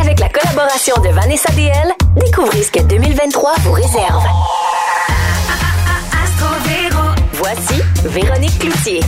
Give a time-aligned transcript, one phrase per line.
[0.00, 4.24] Avec la collaboration de Vanessa DL, découvrez ce que 2023 vous réserve.
[7.34, 9.00] Voici Véronique Cloutier.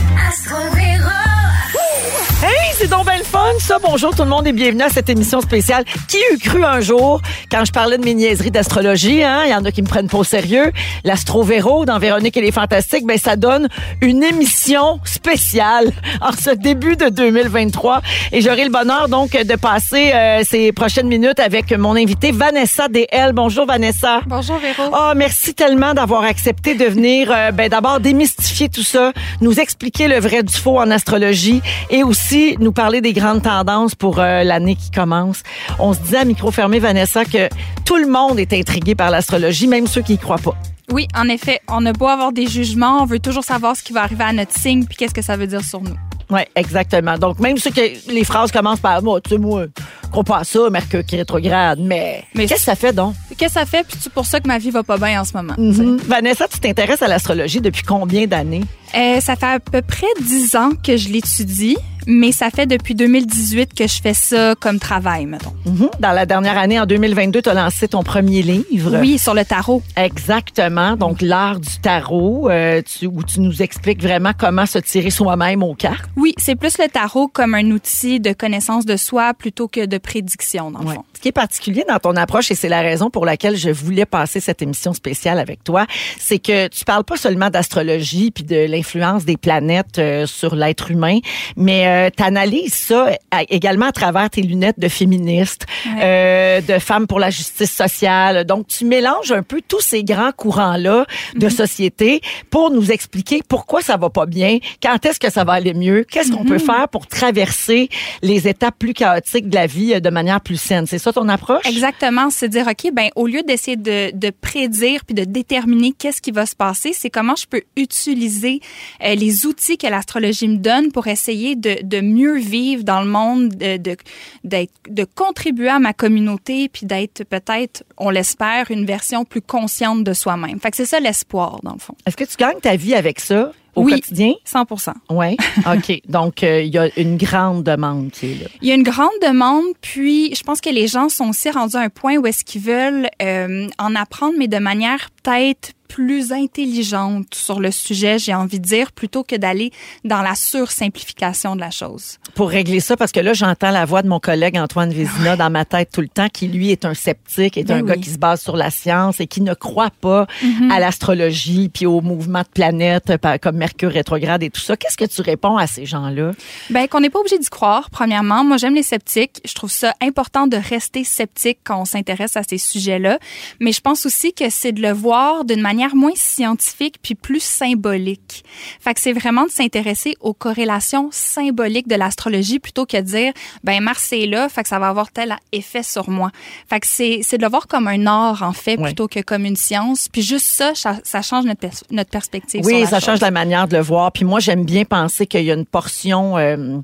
[2.43, 3.79] Hey, c'est donc bien le fun, ça.
[3.81, 5.83] Bonjour tout le monde et bienvenue à cette émission spéciale.
[6.07, 9.55] Qui eût cru un jour, quand je parlais de mes niaiseries d'astrologie, hein, il y
[9.55, 10.71] en a qui me prennent pas au sérieux,
[11.03, 13.69] l'astrovéro dans Véronique et les Fantastiques, ben ça donne
[14.01, 18.03] une émission spéciale en ce début de 2023.
[18.31, 22.87] Et j'aurai le bonheur donc de passer euh, ces prochaines minutes avec mon invité Vanessa
[22.87, 23.33] DL.
[23.33, 24.21] Bonjour Vanessa.
[24.27, 24.91] Bonjour Véro.
[24.93, 30.07] Oh, merci tellement d'avoir accepté de venir, euh, ben, d'abord démystifier tout ça, nous expliquer
[30.07, 32.26] le vrai du faux en astrologie et aussi
[32.59, 35.43] nous parler des grandes tendances pour euh, l'année qui commence.
[35.79, 37.49] On se disait à micro fermé, Vanessa, que
[37.85, 40.55] tout le monde est intrigué par l'astrologie, même ceux qui y croient pas.
[40.91, 43.93] Oui, en effet, on a beau avoir des jugements, on veut toujours savoir ce qui
[43.93, 45.95] va arriver à notre signe puis qu'est-ce que ça veut dire sur nous.
[46.29, 47.17] Oui, exactement.
[47.17, 49.65] Donc, même ceux que les phrases commencent par moi, tu sais, moi,
[50.03, 53.15] je crois pas à ça, Mercure qui rétrograde, mais, Mais qu'est-ce que ça fait donc?
[53.37, 53.85] Qu'est-ce que ça fait?
[53.87, 55.53] Puis c'est pour ça que ma vie va pas bien en ce moment.
[55.57, 55.97] Mhm.
[56.05, 58.63] Vanessa, tu t'intéresses à l'astrologie depuis combien d'années?
[58.95, 61.77] Euh, ça fait à peu près dix ans que je l'étudie,
[62.07, 65.53] mais ça fait depuis 2018 que je fais ça comme travail, mettons.
[65.65, 65.89] Mhm.
[65.99, 68.97] Dans la dernière année, en 2022, tu as lancé ton premier livre.
[68.99, 69.83] Oui, sur le tarot.
[69.95, 70.95] Exactement.
[70.95, 75.61] Donc, l'art du tarot, euh, tu- où tu nous expliques vraiment comment se tirer soi-même
[75.63, 76.05] aux cartes.
[76.15, 79.97] Oui, c'est plus le tarot comme un outil de connaissance de soi plutôt que de
[79.97, 80.95] prédiction, dans le Ouais.
[80.95, 81.03] fond.
[81.15, 84.05] Ce qui est particulier dans ton approche, et c'est la raison pour laquelle je voulais
[84.05, 85.85] passer cette émission spéciale avec toi,
[86.19, 90.91] c'est que tu parles pas seulement d'astrologie puis de l'influence des planètes euh, sur l'être
[90.91, 91.17] humain,
[91.55, 93.09] mais tu analyses ça
[93.49, 95.65] également à travers tes lunettes de féministe,
[96.01, 98.45] euh, de femme pour la justice sociale.
[98.45, 103.81] Donc, tu mélanges un peu tous ces grands courants-là de société pour nous expliquer pourquoi
[103.81, 106.87] ça va pas bien, quand est-ce que ça va aller mieux, qu'est-ce qu'on peut faire
[106.89, 107.89] pour traverser
[108.21, 110.85] les étapes plus chaotiques de la vie euh, de manière plus saine.
[110.87, 111.65] C'est ça ton approche?
[111.65, 116.21] Exactement, c'est dire ok, ben au lieu d'essayer de, de prédire puis de déterminer qu'est-ce
[116.21, 118.61] qui va se passer, c'est comment je peux utiliser
[119.03, 123.07] euh, les outils que l'astrologie me donne pour essayer de, de mieux vivre dans le
[123.07, 123.95] monde, de de,
[124.43, 130.03] d'être- de contribuer à ma communauté puis d'être peut-être, on l'espère, une version plus consciente
[130.03, 130.59] de soi-même.
[130.59, 131.95] Fait que c'est ça l'espoir dans le fond.
[132.05, 133.93] Est-ce que tu gagnes ta vie avec ça au Oui.
[133.93, 134.33] quotidien?
[134.45, 134.93] 100%.
[135.11, 135.37] Oui.
[135.67, 136.01] OK.
[136.09, 138.49] Donc, euh, il y a une grande demande qui est là.
[138.61, 141.75] Il y a une grande demande, puis je pense que les gens sont aussi rendus
[141.75, 146.31] à un point où est-ce qu'ils veulent euh, en apprendre, mais de manière peut-être plus
[146.31, 149.71] intelligente sur le sujet, j'ai envie de dire, plutôt que d'aller
[150.03, 152.17] dans la sursimplification de la chose.
[152.35, 155.49] Pour régler ça, parce que là, j'entends la voix de mon collègue Antoine Vézina dans
[155.49, 157.89] ma tête tout le temps, qui lui est un sceptique, est Ben un oui.
[157.89, 160.27] gars qui se base sur la science et qui ne croit pas
[160.71, 164.75] à l'astrologie puis au mouvement de planètes euh, comme Mercure rétrograde et tout ça.
[164.77, 166.31] Qu'est-ce que tu réponds à ces gens-là?
[166.69, 167.89] Ben qu'on n'est pas obligé d'y croire.
[167.89, 169.41] Premièrement, moi j'aime les sceptiques.
[169.45, 173.19] Je trouve ça important de rester sceptique quand on s'intéresse à ces sujets-là.
[173.59, 177.41] Mais je pense aussi que c'est de le voir d'une manière moins scientifique puis plus
[177.43, 178.43] symbolique.
[178.79, 183.33] Fait que c'est vraiment de s'intéresser aux corrélations symboliques de l'astrologie plutôt que de dire
[183.63, 186.31] ben Mars est là, fait que ça va avoir tel effet sur moi.
[186.69, 189.45] Fait que c'est c'est de le voir comme un art en fait plutôt que comme
[189.45, 190.07] une science.
[190.09, 192.63] Puis juste ça, ça, ça change notre pers- notre perspective.
[192.63, 193.05] sur Oui, la ça chose.
[193.09, 194.11] change la manière de le voir.
[194.11, 196.79] Puis moi, j'aime bien penser qu'il y a une portion euh,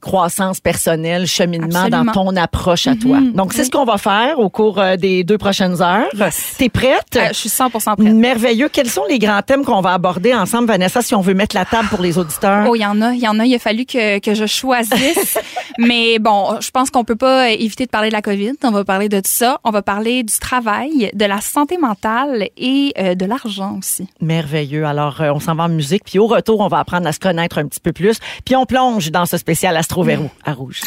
[0.00, 2.04] croissance personnelle, cheminement Absolument.
[2.04, 3.20] dans ton approche à toi.
[3.20, 3.32] Mhm.
[3.32, 3.64] Donc, c'est Oui.
[3.66, 6.08] ce qu'on va faire au cours euh, des deux prochaines heures.
[6.58, 7.04] T'es prête?
[7.16, 8.12] Euh, je suis 100% prête.
[8.14, 8.68] Merveilleux.
[8.72, 11.64] Quels sont les grands thèmes qu'on va aborder ensemble, Vanessa, si on veut mettre la
[11.64, 12.66] table pour les auditeurs?
[12.68, 13.44] Oh, il y en a, il y en a.
[13.46, 15.38] Il a fallu que, que je choisisse.
[15.78, 18.52] Mais bon, je pense qu'on peut pas éviter de parler de la COVID.
[18.64, 19.58] On va parler de tout ça.
[19.64, 24.08] On va parler du travail, de la santé mentale et euh, de l'argent aussi.
[24.20, 24.84] Merveilleux.
[24.84, 26.04] Alors, euh, on s'en va en musique.
[26.04, 28.18] Puis au retour, on va apprendre à se connaître un petit peu plus.
[28.44, 30.82] Puis on plonge dans ce spécial Astro Véro à Rouge.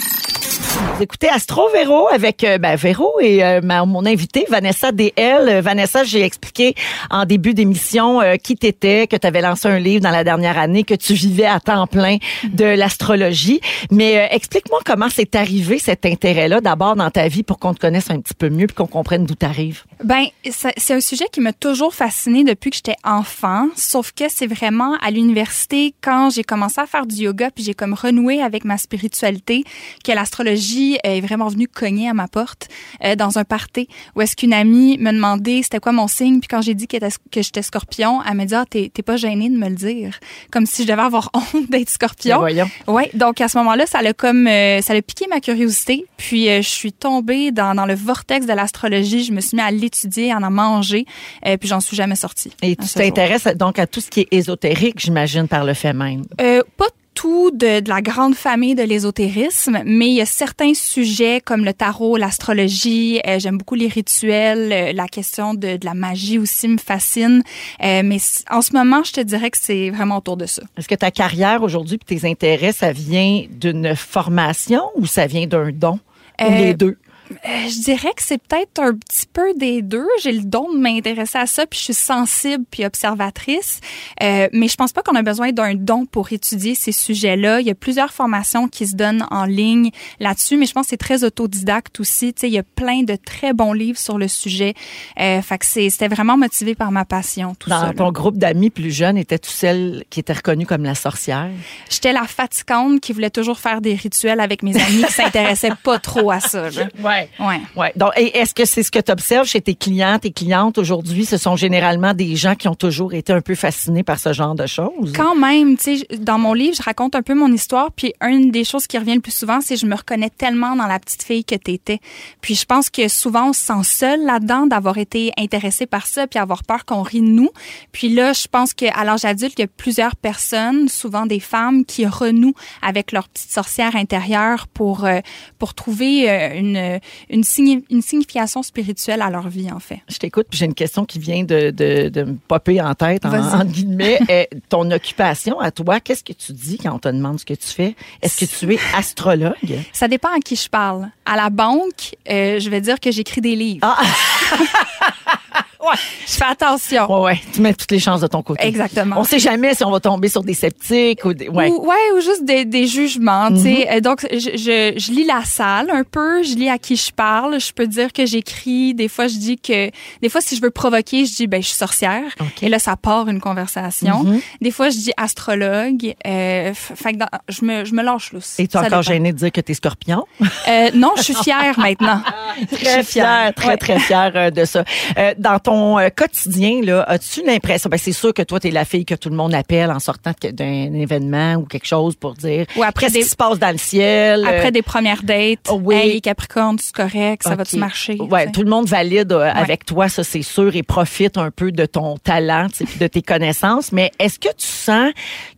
[1.01, 5.49] Écoutez Astro Véro avec euh, ben, Véro et euh, ma- mon invité Vanessa DL.
[5.49, 6.73] Euh, Vanessa, j'ai expliqué
[7.09, 10.57] en début d'émission euh, qui t'étais, que tu avais lancé un livre dans la dernière
[10.57, 12.15] année, que tu vivais à temps plein
[12.45, 13.59] de l'astrologie.
[13.91, 17.79] Mais euh, explique-moi comment c'est arrivé cet intérêt-là d'abord dans ta vie pour qu'on te
[17.81, 19.83] connaisse un petit peu mieux puis qu'on comprenne d'où tu arrives.
[20.03, 24.47] Ben, c'est un sujet qui m'a toujours fascinée depuis que j'étais enfant, sauf que c'est
[24.47, 28.65] vraiment à l'université quand j'ai commencé à faire du yoga puis j'ai comme renoué avec
[28.65, 29.63] ma spiritualité
[30.03, 32.67] que l'astrologie est vraiment venue cogner à ma porte
[33.03, 36.47] euh, dans un party où est-ce qu'une amie me demandait c'était quoi mon signe puis
[36.49, 39.49] quand j'ai dit que, que j'étais scorpion, elle m'a dit ah t'es t'es pas gênée
[39.49, 40.19] de me le dire,
[40.51, 42.39] comme si je devais avoir honte d'être Ben scorpion.
[42.39, 42.69] voyons.
[42.87, 46.49] Ouais, donc à ce moment-là, ça l'a comme euh, ça l'a piqué ma curiosité, puis
[46.49, 49.71] euh, je suis tombée dans, dans le vortex de l'astrologie, je me suis mis à
[49.71, 49.92] l'étudier,
[50.31, 51.05] à en manger,
[51.45, 52.51] euh, puis j'en suis jamais sortie.
[52.61, 56.23] Et tu t'intéresses donc à tout ce qui est ésotérique, j'imagine, par le fait même.
[56.41, 60.73] Euh, pas tout de, de la grande famille de l'ésotérisme, mais il y a certains
[60.73, 65.85] sujets comme le tarot, l'astrologie, euh, j'aime beaucoup les rituels, euh, la question de, de,
[65.85, 67.43] la magie aussi me fascine.
[67.83, 68.17] Euh, mais
[68.49, 70.63] en ce moment, je te dirais que c'est vraiment autour de ça.
[70.77, 75.47] Est-ce que ta carrière aujourd'hui puis tes intérêts, ça vient d'une formation ou ça vient
[75.47, 75.99] d'un don?
[76.41, 76.97] Ou les deux?
[77.45, 80.07] Euh, je dirais que c'est peut-être un petit peu des deux.
[80.21, 83.79] J'ai le don de m'intéresser à ça, puis je suis sensible puis observatrice.
[84.21, 87.61] Euh, mais je pense pas qu'on a besoin d'un don pour étudier ces sujets-là.
[87.61, 90.89] Il y a plusieurs formations qui se donnent en ligne là-dessus, mais je pense que
[90.89, 92.33] c'est très autodidacte aussi.
[92.33, 94.73] Tu sais, il y a plein de très bons livres sur le sujet.
[95.19, 97.55] Euh, fait que c'était vraiment motivé par ma passion.
[97.55, 100.95] Tout Dans ça, ton groupe d'amis plus jeunes, étais-tu celle qui était reconnue comme la
[100.95, 101.49] sorcière?
[101.89, 105.99] J'étais la fatigante qui voulait toujours faire des rituels avec mes amis qui s'intéressaient pas
[105.99, 106.69] trop à ça.
[106.69, 106.87] Là.
[106.99, 107.22] Ouais.
[107.39, 107.61] Ouais.
[107.75, 107.91] Ouais.
[107.95, 111.25] Donc, est-ce que c'est ce que tu observes chez tes clients, tes clientes aujourd'hui?
[111.25, 114.55] Ce sont généralement des gens qui ont toujours été un peu fascinés par ce genre
[114.55, 115.13] de choses?
[115.15, 118.51] Quand même, tu sais, dans mon livre, je raconte un peu mon histoire, puis une
[118.51, 121.23] des choses qui revient le plus souvent, c'est je me reconnais tellement dans la petite
[121.23, 121.99] fille que t'étais.
[122.41, 126.27] Puis je pense que souvent, on se sent seul là-dedans d'avoir été intéressé par ça,
[126.27, 127.49] puis avoir peur qu'on rit de nous.
[127.91, 131.85] Puis là, je pense qu'à l'âge adulte, il y a plusieurs personnes, souvent des femmes,
[131.85, 135.19] qui renouent avec leur petite sorcière intérieure pour, euh,
[135.59, 136.99] pour trouver euh, une
[137.29, 139.99] une, signi une signification spirituelle à leur vie, en fait.
[140.09, 143.25] Je t'écoute, puis j'ai une question qui vient de, de, de me popper en tête,
[143.25, 144.19] en, en guillemets.
[144.69, 147.67] ton occupation à toi, qu'est-ce que tu dis quand on te demande ce que tu
[147.67, 147.95] fais?
[148.21, 149.53] Est-ce que tu es astrologue?
[149.93, 151.09] Ça dépend à qui je parle.
[151.25, 153.79] À la banque, euh, je vais dire que j'écris des livres.
[153.83, 154.01] Ah.
[155.83, 155.97] Ouais.
[156.25, 157.11] Je fais attention.
[157.11, 157.41] Ouais, ouais.
[157.53, 158.65] Tu mets toutes les chances de ton côté.
[158.65, 159.17] Exactement.
[159.19, 161.69] On sait jamais si on va tomber sur des sceptiques ou des, ouais.
[161.69, 163.63] Ou, ouais, ou juste des, des jugements, mm -hmm.
[163.63, 164.01] tu sais.
[164.01, 167.59] Donc, je, je, je, lis la salle un peu, je lis à qui je parle.
[167.59, 168.93] Je peux dire que j'écris.
[168.93, 169.79] Des fois, je dis que,
[170.21, 172.29] des fois, si je veux provoquer, je dis, ben, je suis sorcière.
[172.39, 172.65] Okay.
[172.65, 174.17] Et là, ça part une conversation.
[174.23, 174.41] Mm -hmm.
[174.65, 176.03] Des fois, je dis astrologue.
[176.25, 178.39] Euh, fait que dans, je me, je me lâche là.
[178.61, 180.21] Et tu es encore gênée de dire que tu es scorpion?
[180.41, 182.21] Euh, non, je suis fière maintenant.
[182.71, 183.77] très fière, très, ouais.
[183.77, 184.85] très fière de ça.
[185.17, 188.71] Euh, dans ton ton quotidien, là, as-tu l'impression, ben c'est sûr que toi, tu es
[188.71, 192.33] la fille que tout le monde appelle en sortant d'un événement ou quelque chose pour
[192.35, 194.45] dire ou après qu'est-ce qui se passe dans le ciel.
[194.45, 195.67] Après des premières dates.
[195.69, 195.95] Oh, oui.
[195.95, 197.57] Hey, Capricorne, c'est correct, ça okay.
[197.57, 198.17] va-tu marcher?
[198.19, 199.49] Ouais, tout le monde valide euh, ouais.
[199.49, 202.67] avec toi, ça c'est sûr, et profite un peu de ton talent,
[202.99, 203.91] de tes connaissances.
[203.91, 205.11] Mais est-ce que tu sens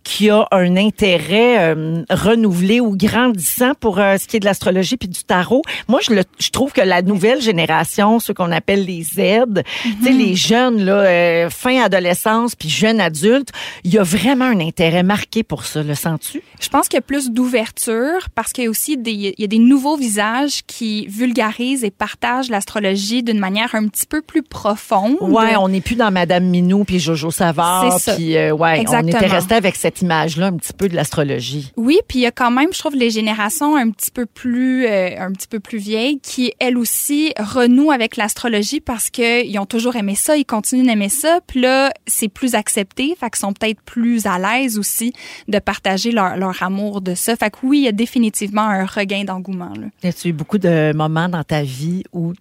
[0.03, 4.45] qu'il y a un intérêt euh, renouvelé ou grandissant pour euh, ce qui est de
[4.45, 5.63] l'astrologie puis du tarot?
[5.87, 9.63] Moi, je, le, je trouve que la nouvelle génération, ceux qu'on appelle les Z, mm
[10.01, 10.17] -hmm.
[10.17, 13.51] les jeunes, là, euh, fin adolescence puis jeunes adultes,
[13.83, 16.41] il y a vraiment un intérêt marqué pour ça, le sens-tu?
[16.59, 19.43] Je pense qu'il y a plus d'ouverture parce qu'il y a aussi des, il y
[19.43, 24.43] a des nouveaux visages qui vulgarisent et partagent l'astrologie d'une manière un petit peu plus
[24.43, 25.17] profonde.
[25.21, 29.11] Ouais, on n'est plus dans Madame Minou puis Jojo Savard puis euh, ouais, Exactement.
[29.13, 31.71] on était resté avec cette image-là un petit peu de l'astrologie.
[31.77, 34.85] Oui, puis il y a quand même, je trouve, les générations un petit peu plus,
[34.85, 39.57] euh, un petit peu plus vieilles qui elles aussi renouent avec l'astrologie parce que ils
[39.59, 43.39] ont toujours aimé ça, ils continuent d'aimer ça, puis là, c'est plus accepté, fait qu'ils
[43.39, 45.13] sont peut-être plus à l'aise aussi
[45.47, 47.35] de partager leur, leur amour de ça.
[47.35, 49.73] Fait que oui, il y a définitivement un regain d'engouement.
[50.03, 52.33] As-tu eu beaucoup de moments dans ta vie où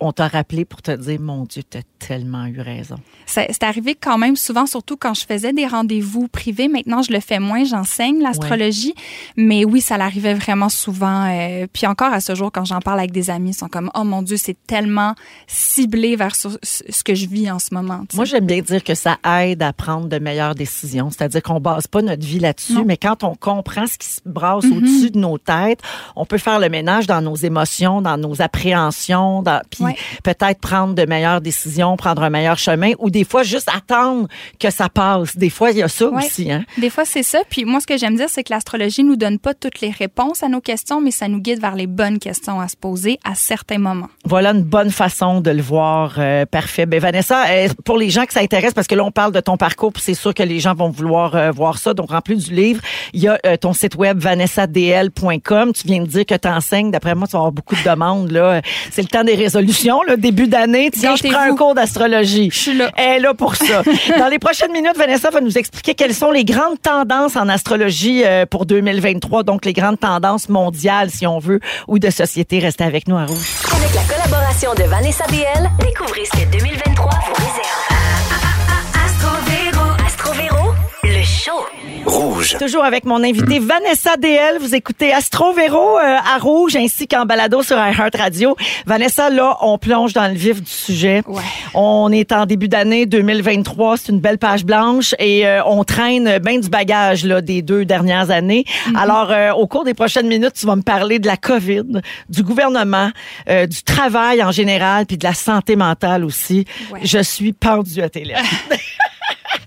[0.00, 2.96] on t'a rappelé pour te dire, mon Dieu, t'as tellement eu raison.
[3.26, 6.68] C'est arrivé quand même souvent, surtout quand je faisais des rendez-vous privés.
[6.68, 8.94] Maintenant, je le fais moins, j'enseigne l'astrologie.
[8.96, 9.44] Ouais.
[9.44, 11.28] Mais oui, ça l'arrivait vraiment souvent.
[11.28, 13.90] Euh, puis encore à ce jour, quand j'en parle avec des amis, ils sont comme,
[13.94, 15.14] oh mon Dieu, c'est tellement
[15.46, 18.04] ciblé vers ce, ce, que je vis en ce moment.
[18.06, 18.16] T'sais.
[18.16, 21.10] Moi, j'aime bien dire que ça aide à prendre de meilleures décisions.
[21.10, 24.64] C'est-à-dire qu'on base pas notre vie là-dessus, mais quand on comprend ce qui se brasse
[24.64, 24.76] mm -hmm.
[24.76, 25.80] au-dessus de nos têtes,
[26.14, 29.96] on peut faire le ménage dans nos émotions, dans nos appréhensions, dans, puis ouais.
[30.22, 34.28] peut-être prendre de meilleures décisions, prendre un meilleur chemin, ou des fois juste attendre
[34.58, 35.36] que ça passe.
[35.36, 36.24] Des fois, il y a ça ouais.
[36.24, 36.50] aussi.
[36.50, 36.64] Hein?
[36.78, 37.40] Des fois, c'est ça.
[37.48, 40.42] Puis moi, ce que j'aime dire, c'est que l'astrologie nous donne pas toutes les réponses
[40.42, 43.34] à nos questions, mais ça nous guide vers les bonnes questions à se poser à
[43.34, 44.08] certains moments.
[44.24, 46.14] Voilà une bonne façon de le voir.
[46.18, 46.86] Euh, parfait.
[46.86, 49.40] Ben, Vanessa, euh, pour les gens que ça intéresse, parce que là, on parle de
[49.40, 51.94] ton parcours, puis c'est sûr que les gens vont vouloir euh, voir ça.
[51.94, 52.80] Donc, en plus du livre,
[53.12, 55.72] il y a euh, ton site web vanessadl.com.
[55.72, 56.90] Tu viens de dire que tu enseignes.
[56.90, 58.30] D'après moi, tu vas avoir beaucoup de demandes.
[58.30, 58.60] là.
[58.90, 60.90] C'est le temps des résolutions, là, début d'année.
[60.90, 62.50] Tiens, je prends un cours d'astrologie.
[62.52, 62.90] Je suis là.
[62.96, 63.82] Elle est là pour ça.
[64.18, 68.22] Dans les prochaines minutes, Vanessa va nous expliquer quelles sont les grandes tendances en astrologie
[68.24, 72.58] euh, pour 2023, donc les grandes tendances mondiales, si on veut, ou de société.
[72.58, 73.56] Restez avec nous à Rouge.
[73.74, 77.86] Avec la collaboration de Vanessa BL, découvrez ce que 2023 vous réserve.
[79.04, 81.85] Astro Véro, Astro Véro, le show.
[82.06, 82.56] Rouge.
[82.58, 84.58] Toujours avec mon invité Vanessa DL.
[84.60, 88.56] Vous écoutez Astro Véro euh, à Rouge ainsi qu'en balado sur iHeart Radio.
[88.86, 91.22] Vanessa, là, on plonge dans le vif du sujet.
[91.26, 91.42] Ouais.
[91.74, 93.96] On est en début d'année 2023.
[93.96, 97.84] C'est une belle page blanche et euh, on traîne bien du bagage là, des deux
[97.84, 98.64] dernières années.
[98.94, 102.42] Alors, euh, au cours des prochaines minutes, tu vas me parler de la COVID, du
[102.42, 103.10] gouvernement,
[103.48, 106.64] euh, du travail en général, puis de la santé mentale aussi.
[106.92, 107.00] Ouais.
[107.02, 108.40] Je suis pendue à tes lèvres.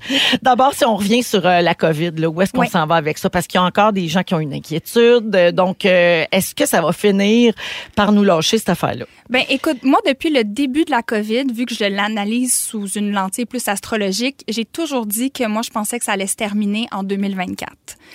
[0.41, 2.69] D'abord, si on revient sur euh, la COVID, là, où est-ce qu'on Oui.
[2.69, 3.29] s'en va avec ça?
[3.29, 5.35] Parce qu'il y a encore des gens qui ont une inquiétude.
[5.35, 7.53] Euh, Donc, euh, est-ce que ça va finir
[7.95, 9.05] par nous lâcher cette affaire-là?
[9.29, 13.11] Ben, écoute, moi, depuis le début de la COVID, vu que je l'analyse sous une
[13.11, 16.87] lentille plus astrologique, j'ai toujours dit que moi, je pensais que ça allait se terminer
[16.91, 17.71] en 2024.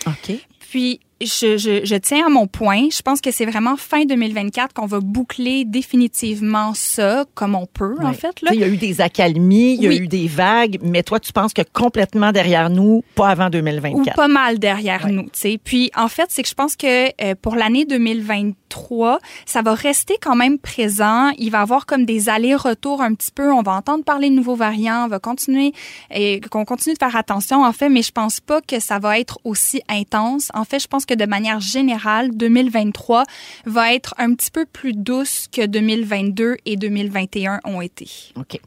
[0.06, 0.36] OK.
[0.70, 2.88] Puis, je, je, je tiens à mon point.
[2.90, 7.96] Je pense que c'est vraiment fin 2024 qu'on va boucler définitivement ça comme on peut,
[8.02, 8.42] en fait.
[8.42, 8.50] Là.
[8.52, 11.32] Il y a eu des accalmies, il y a eu des vagues, mais toi, tu
[11.32, 14.16] penses que complètement derrière nous, pas avant ou 2024.
[14.16, 15.60] pas mal derrière nous, tu sais.
[15.62, 20.16] Puis en fait, c'est que je pense que euh, pour l'année 2023, ça va rester
[20.20, 21.30] quand même présent.
[21.38, 23.52] Il va y avoir comme des allers-retours un petit peu.
[23.52, 25.72] On va entendre parler de nouveaux variants, on va continuer
[26.10, 29.18] et qu'on continue de faire attention en fait, mais je pense pas que ça va
[29.18, 30.48] être aussi intense.
[30.54, 33.24] En fait, je pense que de manière générale, 2023
[33.66, 38.08] va être un petit peu plus douce que 2022 et 2021 ont été.
[38.36, 38.58] OK.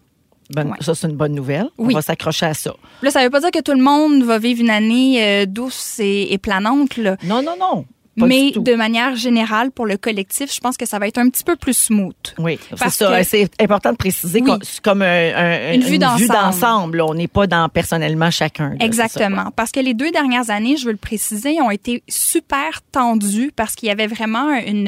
[0.49, 0.77] Bonne- Ouais.
[0.79, 1.67] Ça, c'est une bonne nouvelle.
[1.77, 1.93] Oui.
[1.93, 2.73] On va s'accrocher à ça.
[3.01, 5.99] Là, ça veut pas dire que tout le monde va vivre une année euh, douce
[5.99, 7.17] et, et planante là.
[7.25, 7.85] Non, non, non.
[8.19, 11.29] Pas Mais de manière générale, pour le collectif, je pense que ça va être un
[11.29, 12.15] petit peu plus smooth.
[12.39, 13.23] Oui, c'est ça.
[13.23, 14.51] C'est important de préciser Oui.
[14.83, 17.01] comme un- un- Une vue d'ensemble.
[17.01, 18.69] On n'est pas dans personnellement chacun.
[18.69, 19.51] là, c'est ça, Exactement.
[19.55, 23.75] Parce que les deux dernières années, je veux le préciser, ont été super tendues parce
[23.75, 24.87] qu'il y avait vraiment une,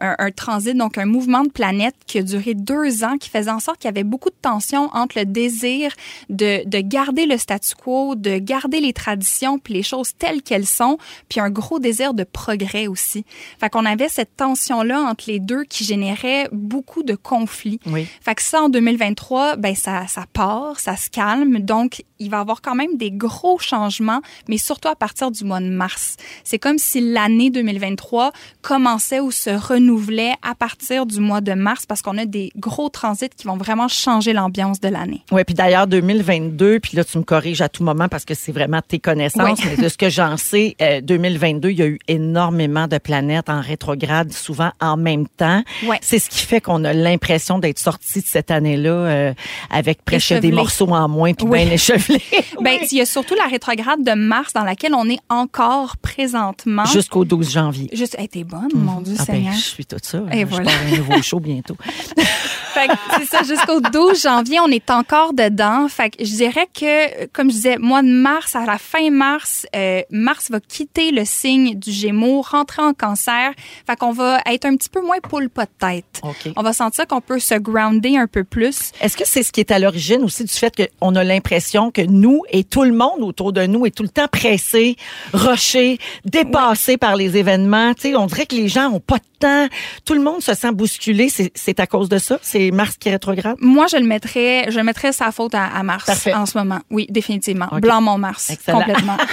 [0.00, 3.50] un, un transit, donc un mouvement de planète qui a duré deux ans, qui faisait
[3.50, 5.92] en sorte qu'il y avait beaucoup de tension entre le désir
[6.28, 10.66] de, de garder le statu quo, de garder les traditions puis les choses telles qu'elles
[10.66, 10.98] sont,
[11.30, 12.57] puis un gros désir de progrès
[12.88, 13.24] aussi.
[13.60, 17.80] Fait qu'on avait cette tension-là entre les deux qui générait beaucoup de conflits.
[17.86, 18.06] Oui.
[18.20, 21.58] Fait que ça, en 2023, ben ça, ça part, ça se calme.
[21.60, 25.44] Donc, il va y avoir quand même des gros changements, mais surtout à partir du
[25.44, 26.16] mois de mars.
[26.44, 31.86] C'est comme si l'année 2023 commençait ou se renouvelait à partir du mois de mars
[31.86, 35.22] parce qu'on a des gros transits qui vont vraiment changer l'ambiance de l'année.
[35.30, 38.52] Oui, puis d'ailleurs, 2022, puis là, tu me corriges à tout moment parce que c'est
[38.52, 39.70] vraiment tes connaissances, Oui.
[39.76, 43.48] mais de ce que j'en sais, euh, 2022, il y a eu énormément de planètes
[43.48, 45.62] en rétrograde, souvent en même temps.
[45.86, 45.98] Ouais.
[46.00, 49.34] C'est ce qui fait qu'on a l'impression d'être sorti de cette année-là euh,
[49.70, 51.64] avec presque des morceaux en moins, puis Oui.
[51.64, 52.22] bien échevelés.
[52.60, 56.84] Ben, il y a surtout la rétrograde de mars dans laquelle on est encore présentement.
[56.86, 57.88] Jusqu'au 12 janvier.
[57.92, 59.52] Juste, hey, t'es bonne, mon Dieu Ah ben, Seigneur.
[59.54, 60.22] je suis tout ça.
[60.32, 60.64] Et je voilà.
[60.64, 61.76] pars un nouveau show bientôt.
[62.78, 65.88] Fait c'est ça, jusqu'au 12 janvier, on est encore dedans.
[65.88, 69.66] Fait que je dirais que, comme je disais, mois de mars, à la fin mars,
[69.74, 73.52] euh, Mars va quitter le signe du Gémeaux, rentrer en cancer.
[73.86, 76.22] Fait qu'on va être un petit peu moins poule pas de tête.
[76.56, 78.92] On va sentir qu'on peut se grounder un peu plus.
[79.00, 82.02] Est-ce que c'est ce qui est à l'origine aussi du fait qu'on a l'impression que
[82.02, 84.96] nous et tout le monde autour de nous est tout le temps pressé,
[85.32, 87.94] rushé, dépassé par les événements?
[87.94, 89.66] Tu sais, on dirait que les gens ont pas de temps.
[90.04, 91.28] Tout le monde se sent bousculé.
[91.28, 92.38] C'est- à cause de ça?
[92.42, 93.56] C'est Mars qui est rétrograde?
[93.60, 96.34] Moi, je le mettrais, je mettrais sa faute à, à Mars Parfait.
[96.34, 96.80] en ce moment.
[96.90, 97.68] Oui, définitivement.
[97.80, 98.50] Blanc mon Mars.
[98.50, 98.78] Excellent.
[98.80, 99.16] Complètement.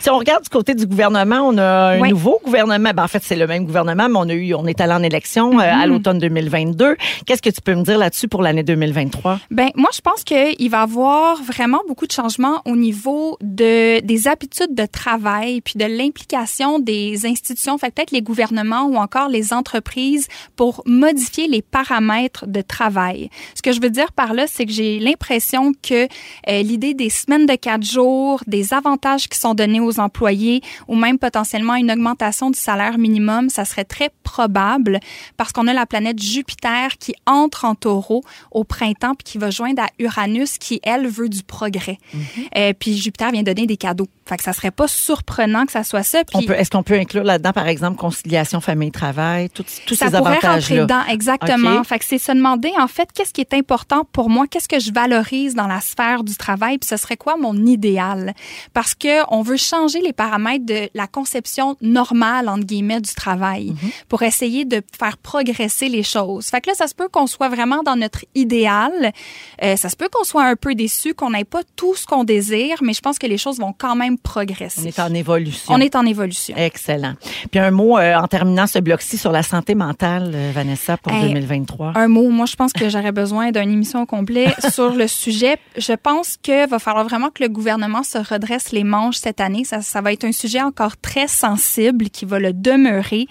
[0.00, 2.10] Si on regarde du côté du gouvernement, on a un Oui.
[2.10, 2.90] nouveau gouvernement.
[2.94, 5.02] Ben, en fait, c'est le même gouvernement, mais on a eu, on est allé en
[5.02, 6.96] élection euh, à l'automne 2022.
[7.26, 9.40] Qu'est-ce que tu peux me dire là-dessus pour l'année 2023?
[9.50, 14.00] Ben moi je pense qu'il va y avoir vraiment beaucoup de changements au niveau de
[14.00, 19.28] des habitudes de travail puis de l'implication des institutions, fait peut-être les gouvernements ou encore
[19.28, 23.30] les entreprises pour modifier les paramètres de travail.
[23.54, 26.04] Ce que je veux dire par là, c'est que j'ai l'impression que
[26.48, 30.94] euh, l'idée des semaines de quatre jours, des avantages qui sont donnés aux employés ou
[30.94, 35.00] même potentiellement une augmentation du salaire minimum, ça serait très probable
[35.36, 39.50] parce qu'on a la planète Jupiter qui entre en taureau au printemps puis qui va
[39.50, 41.98] joindre à Uranus qui, elle, veut du progrès.
[42.56, 44.08] Euh, puis Jupiter vient donner des cadeaux.
[44.28, 46.22] Fait que ça serait pas surprenant que ça soit ça.
[46.24, 50.34] Puis est-ce qu'on peut inclure là-dedans, par exemple, conciliation famille-travail, tous tous ça ces pourrait
[50.34, 50.82] rentrer avantages-là?
[50.82, 51.76] dedans, exactement.
[51.80, 51.86] OK.
[51.86, 54.80] Fait que c'est se demander, en fait, qu'est-ce qui est important pour moi, qu'est-ce que
[54.80, 58.34] je valorise dans la sphère du travail, puis ce serait quoi mon idéal?
[58.74, 63.70] Parce que on veut changer les paramètres de la conception normale, entre guillemets, du travail
[63.70, 63.90] Mhm.
[64.08, 66.46] pour essayer de faire progresser les choses.
[66.46, 69.12] Fait que là, ça se peut qu'on soit vraiment dans notre idéal.
[69.62, 72.24] Euh, ça se peut qu'on soit un peu déçu, qu'on n'ait pas tout ce qu'on
[72.24, 74.80] désire, mais je pense que les choses vont quand même progresser.
[74.82, 75.74] On est en évolution.
[75.74, 76.56] On est en évolution.
[76.56, 77.14] Excellent.
[77.50, 81.12] Puis un mot euh, en terminant ce bloc-ci sur la santé mentale, euh, Vanessa, pour
[81.12, 81.92] Hey, 2023.
[81.92, 81.92] 2023?
[81.96, 82.28] Un mot.
[82.30, 85.56] Moi, je pense que j'aurais besoin d'une émission au complet sur le sujet.
[85.76, 89.64] Je pense que va falloir vraiment que le gouvernement se redresse les manches cette année.
[89.64, 93.26] Ça, ça va être un sujet encore très sensible qui va le demeurer.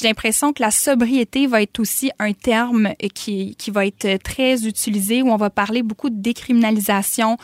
[0.00, 4.66] J'ai l'impression que la sobriété va être aussi un terme qui, qui va être très
[4.66, 7.36] utilisé où on va parler beaucoup de décriminalisation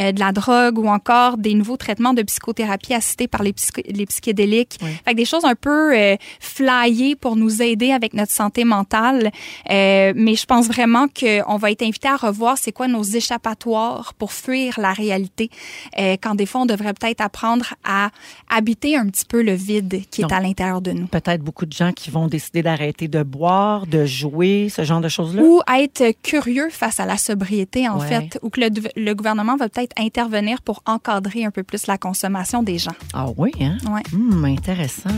[0.00, 3.72] euh, de la drogue ou encore des nouveaux traitements de psychothérapie assistés par les, psy-
[3.86, 4.78] les psychédéliques.
[5.04, 9.30] Fait que des choses un peu euh, flyées pour nous aider avec notre santé mentale.
[9.70, 14.14] Euh, mais je pense vraiment qu'on va être invité à revoir c'est quoi nos échappatoires
[14.14, 15.50] pour fuir la réalité.
[15.98, 18.10] Euh, quand des fois, on devrait peut-être apprendre à
[18.50, 21.06] habiter un petit peu le vide qui est à l'intérieur de nous.
[21.06, 25.08] Peut-être beaucoup de gens qui vont décider d'arrêter de boire, de jouer, ce genre de
[25.08, 25.42] choses-là?
[25.42, 28.08] Ou être curieux face à la sobriété, en Ouais.
[28.08, 31.96] fait, ou que le, le gouvernement va peut-être intervenir pour encadrer un peu plus la
[31.96, 32.92] consommation des gens.
[33.12, 33.76] Ah oui, hein?
[33.90, 34.02] Ouais.
[34.12, 35.10] Hum, intéressant.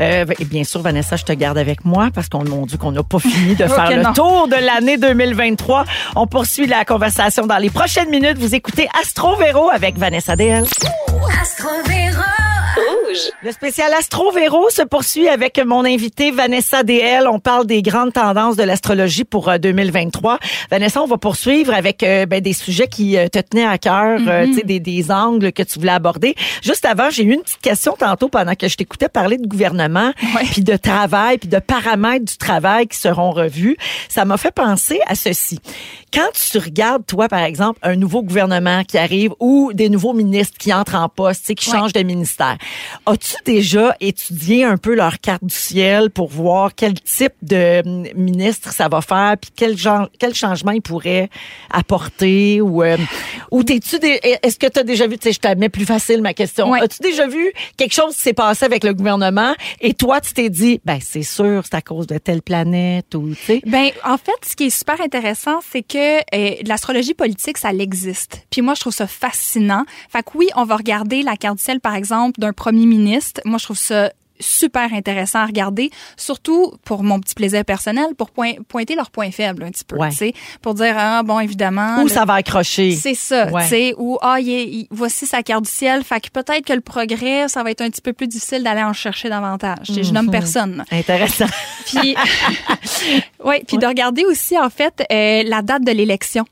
[0.00, 2.92] Euh, et bien sûr, Vanessa, je te garde avec moi parce qu'on mon Dieu qu'on
[2.92, 4.12] n'a pas fini de faire le non.
[4.12, 5.84] tour de l'année 2023.
[6.16, 8.38] On poursuit la conversation dans les prochaines minutes.
[8.38, 10.64] Vous écoutez Astro Véro avec Vanessa DL.
[13.18, 13.32] Rouge.
[13.42, 17.26] Le spécial Astro Véro se poursuit avec mon invité Vanessa DL.
[17.28, 20.38] On parle des grandes tendances de l'astrologie pour euh, 2023.
[20.70, 24.20] Vanessa, on va poursuivre avec euh, ben, des sujets qui euh, te tenaient à cœur,
[24.26, 26.34] euh, tu sais, des, des angles que tu voulais aborder.
[26.62, 30.12] Juste avant, j'ai eu une petite question tantôt pendant que je t'écoutais parler de gouvernement,
[30.52, 33.76] puis de travail, puis de paramètres du travail qui seront revus.
[34.08, 35.58] Ça m'a fait penser à ceci.
[36.12, 40.56] Quand tu regardes, toi, par exemple, un nouveau gouvernement qui arrive ou des nouveaux ministres
[40.58, 41.76] qui entrent en poste, tu sais, qui Ouais.
[41.76, 42.56] changent de ministère,
[43.10, 48.06] as-tu déjà étudié un peu leur carte du ciel pour voir quel type de hum,
[48.14, 51.30] ministre ça va faire, puis quel genre, quel changement ils pourraient
[51.70, 52.96] apporter ou euh,
[53.50, 55.86] ou t'es-tu des- est-ce que tu as déjà vu, tu sais, je te mets plus
[55.86, 56.70] facile ma question.
[56.70, 56.80] Ouais.
[56.82, 60.50] As-tu déjà vu quelque chose qui s'est passé avec le gouvernement et toi tu t'es
[60.50, 63.62] dit ben c'est sûr, c'est à cause de telle planète ou tu sais?
[63.66, 68.42] Ben, en fait, ce qui est super intéressant, c'est que euh, l'astrologie politique, ça l'existe.
[68.50, 69.84] Puis moi, je trouve ça fascinant.
[70.10, 72.97] Fait que oui, on va regarder la carte du ciel, par exemple, d'un premier ministre.
[73.44, 78.30] Moi, je trouve ça super intéressant à regarder, surtout pour mon petit plaisir personnel, pour
[78.30, 80.10] point- pointer leurs points faibles un petit peu, Ouais.
[80.10, 82.92] tu sais, pour dire ah bon évidemment où le- ça va accrocher.
[82.92, 83.62] c'est ça, Ouais.
[83.64, 86.64] tu sais, ou ah, il est- il- voici sa carte du ciel, fait que peut-être
[86.64, 89.88] que le progrès, ça va être un petit peu plus difficile d'aller en chercher davantage.
[89.88, 90.12] Je Mhm.
[90.12, 90.84] nomme personne.
[90.92, 91.46] Intéressant.
[91.86, 92.14] Puis,
[93.44, 96.44] ouais, puis de regarder aussi en fait euh, la date de l'élection.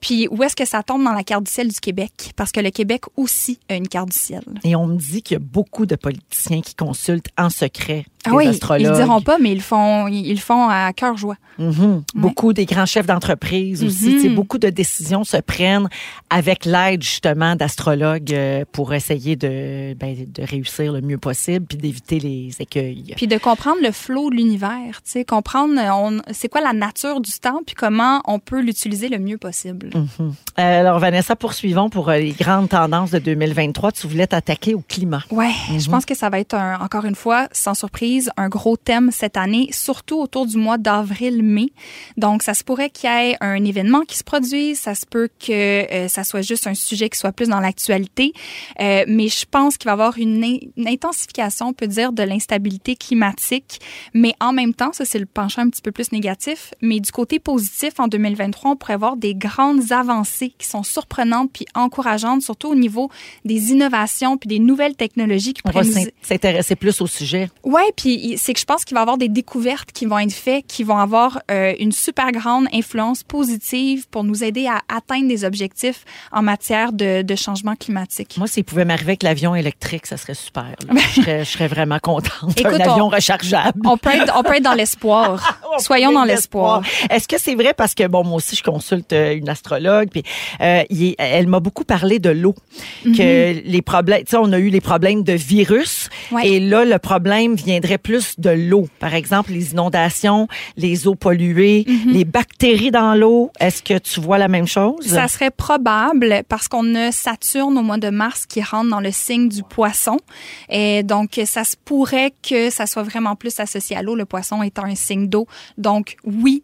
[0.00, 2.32] Puis où est-ce que ça tombe dans la carte du ciel du Québec?
[2.36, 4.44] Parce que le Québec aussi a une carte du ciel.
[4.62, 8.30] Et on me dit qu'il y a beaucoup de politiciens qui consultent en secret Ah
[8.30, 8.82] les oui, astrologues.
[8.82, 11.36] ils le diront pas, mais ils le font, ils le font à cœur joie.
[11.58, 12.02] Mhm.
[12.16, 14.06] Beaucoup des grands chefs d'entreprise aussi.
[14.08, 14.12] Mhm.
[14.14, 15.88] Tu sais, Beaucoup de décisions se prennent
[16.30, 21.78] avec l'aide justement d'astrologues euh, pour essayer de, ben, de réussir le mieux possible puis
[21.78, 23.12] d'éviter les écueils.
[23.16, 25.74] Puis de comprendre le flot de l'univers, comprendre
[26.32, 29.90] c'est quoi la nature du temps, puis comment on peut l'utiliser le mieux possible.
[29.94, 30.34] Mhm.
[30.58, 33.92] Euh, Alors Vanessa, poursuivons pour euh, les grandes tendances de 2023.
[33.92, 35.22] Tu voulais t'attaquer au climat.
[35.30, 35.80] Mhm.
[35.80, 39.10] je pense que ça va être un- encore une fois, sans surprise, un gros thème
[39.12, 41.68] cette année, surtout autour du mois d'avril-mai.
[42.16, 45.28] Donc, ça se pourrait qu'il y ait un événement qui se produise, ça se peut
[45.38, 48.32] que euh, ça soit juste un sujet qui soit plus dans l'actualité,
[48.80, 52.12] Euh, mais je pense qu'il va y avoir une, in- une intensification, on peut dire,
[52.12, 53.80] de l'instabilité climatique,
[54.14, 57.10] mais en même temps, ça c'est le penchant un petit peu plus négatif, mais du
[57.12, 62.42] côté positif, en 2023, on pourrait avoir des grandes avancées qui sont surprenantes puis encourageantes,
[62.42, 63.10] surtout au niveau
[63.44, 66.06] des innovations puis des nouvelles technologies qui On pourraient va nous...
[66.22, 67.48] s'intéresser plus au sujet.
[67.64, 68.03] Ouais, puis
[68.36, 70.84] c'est que je pense qu'il va y avoir des découvertes qui vont être faites, qui
[70.84, 76.04] vont avoir euh, une super grande influence positive pour nous aider à atteindre des objectifs
[76.32, 78.36] en matière de, de changement climatique.
[78.38, 80.66] Moi, s'il pouvait m'arriver avec l'avion électrique, ça serait super.
[81.14, 82.58] je, serais, je serais vraiment contente.
[82.58, 83.80] Écoute, un avion on- rechargeable.
[83.84, 85.60] On peut être, on peut être dans l'espoir.
[85.74, 86.82] On Soyons dans l'espoir.
[87.10, 87.74] Est-ce que c'est vrai?
[87.74, 90.22] Parce que bon moi aussi je consulte euh, une astrologue puis
[90.60, 92.54] euh, il elle m'a beaucoup parlé de l'eau
[93.04, 96.46] que les problèmes tu sais on a eu les problèmes de virus Ouais.
[96.48, 98.88] et là le problème viendrait plus de l'eau.
[98.98, 103.50] Par exemple les inondations les eaux polluées les bactéries dans l'eau.
[103.60, 105.06] Est-ce que tu vois la même chose?
[105.06, 109.10] Ça serait probable parce qu'on a Saturne au mois de mars qui rentre dans le
[109.10, 110.18] signe du poisson.
[110.68, 114.62] Et donc, ça se pourrait que ça soit vraiment plus associé à l'eau, le poisson
[114.62, 115.46] étant un signe d'eau.
[115.78, 116.62] Donc, oui,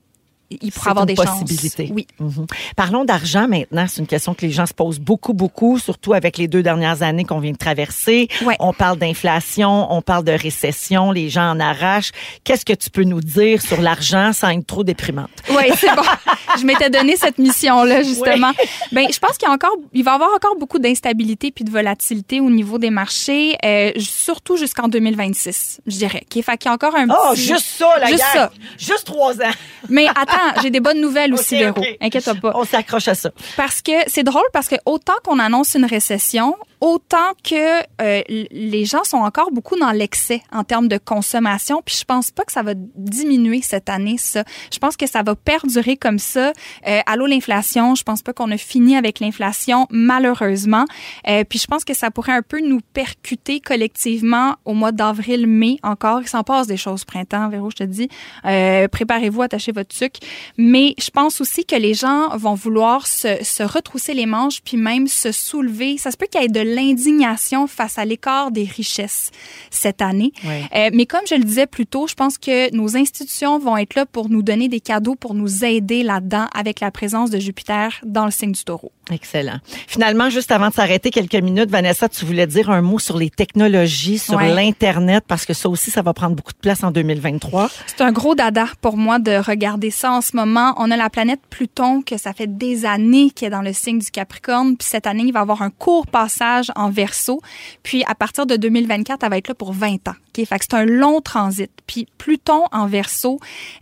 [0.51, 1.41] il pourrait avoir une des chances.
[1.41, 1.91] possibilité.
[1.95, 2.07] Oui.
[2.19, 2.47] Mhm.
[2.77, 3.87] Parlons d'argent maintenant.
[3.89, 7.03] C'est une question que les gens se posent beaucoup, beaucoup, surtout avec les deux dernières
[7.03, 8.29] années qu'on vient de traverser.
[8.43, 8.57] Ouais.
[8.61, 12.11] On parle d'inflation, on parle de récession, les gens en arrachent.
[12.45, 15.31] Qu'est-ce que tu peux nous dire sur l'argent sans être trop déprimante?
[15.51, 16.03] Oui, c'est bon.
[16.59, 18.53] je m'étais donné cette mission-là, justement.
[18.93, 21.65] Ben, je pense qu'il y a encore, il va y avoir encore beaucoup d'instabilité puis
[21.65, 26.25] de volatilité au niveau des marchés, euh, surtout jusqu'en 2026, je dirais.
[26.29, 27.43] Qui fait qu'il y a encore un Oh, petit...
[27.43, 28.51] juste ça, la Juste ça.
[28.79, 29.53] Juste trois ans.
[29.89, 31.85] Mais attends, j'ai des bonnes nouvelles aussi, Ok, Véro.
[32.01, 32.53] Inquiète-toi pas.
[32.55, 33.31] On s'accroche à ça.
[33.57, 38.85] Parce que c'est drôle parce que autant qu'on annonce une récession, autant que euh, les
[38.85, 41.83] gens sont encore beaucoup dans l'excès en termes de consommation.
[41.85, 44.45] Puis je pense pas que ça va diminuer cette année, ça.
[44.73, 46.53] Je pense que ça va perdurer comme ça.
[46.87, 50.87] Euh, allô l'inflation, je pense pas qu'on a fini avec l'inflation, malheureusement.
[51.29, 55.79] Euh, puis je pense que ça pourrait un peu nous percuter collectivement au mois d'avril-mai
[55.83, 56.23] encore.
[56.23, 58.09] Il s'en passe des choses printemps, Véro, je te dis.
[58.47, 60.21] Euh, Préparez-vous, attachez votre sucre.
[60.57, 64.77] Mais je pense aussi que les gens vont vouloir se, se retrousser les manches puis
[64.77, 65.99] même se soulever.
[65.99, 69.31] Ça se peut qu'il y ait de l'indignation face à l'écart des richesses
[69.71, 70.33] cette année.
[70.45, 73.95] Euh, mais comme je le disais plus tôt, je pense que nos institutions vont être
[73.95, 78.01] là pour nous donner des cadeaux, pour nous aider là-dedans avec la présence de Jupiter
[78.05, 78.93] dans le signe du taureau.
[79.11, 79.59] Excellent.
[79.87, 83.31] Finalement, juste avant de s'arrêter quelques minutes, Vanessa, tu voulais dire un mot sur les
[83.31, 84.55] technologies, sur Ouais.
[84.55, 87.69] l'Internet, parce que ça aussi, ça va prendre beaucoup de place en 2023.
[87.87, 90.75] C'est un gros dada pour moi de regarder ça en ce moment.
[90.79, 93.99] On a la planète Pluton que ça fait des années qui est dans le signe
[93.99, 94.77] du Capricorne.
[94.77, 97.41] Puis cette année, il va avoir un court passage en Verseau.
[97.83, 100.15] Puis à partir de 2024, elle va être là pour 20 ans.
[100.45, 101.71] Fait que c'est un long transit.
[101.87, 103.39] Puis Pluton en Verseau,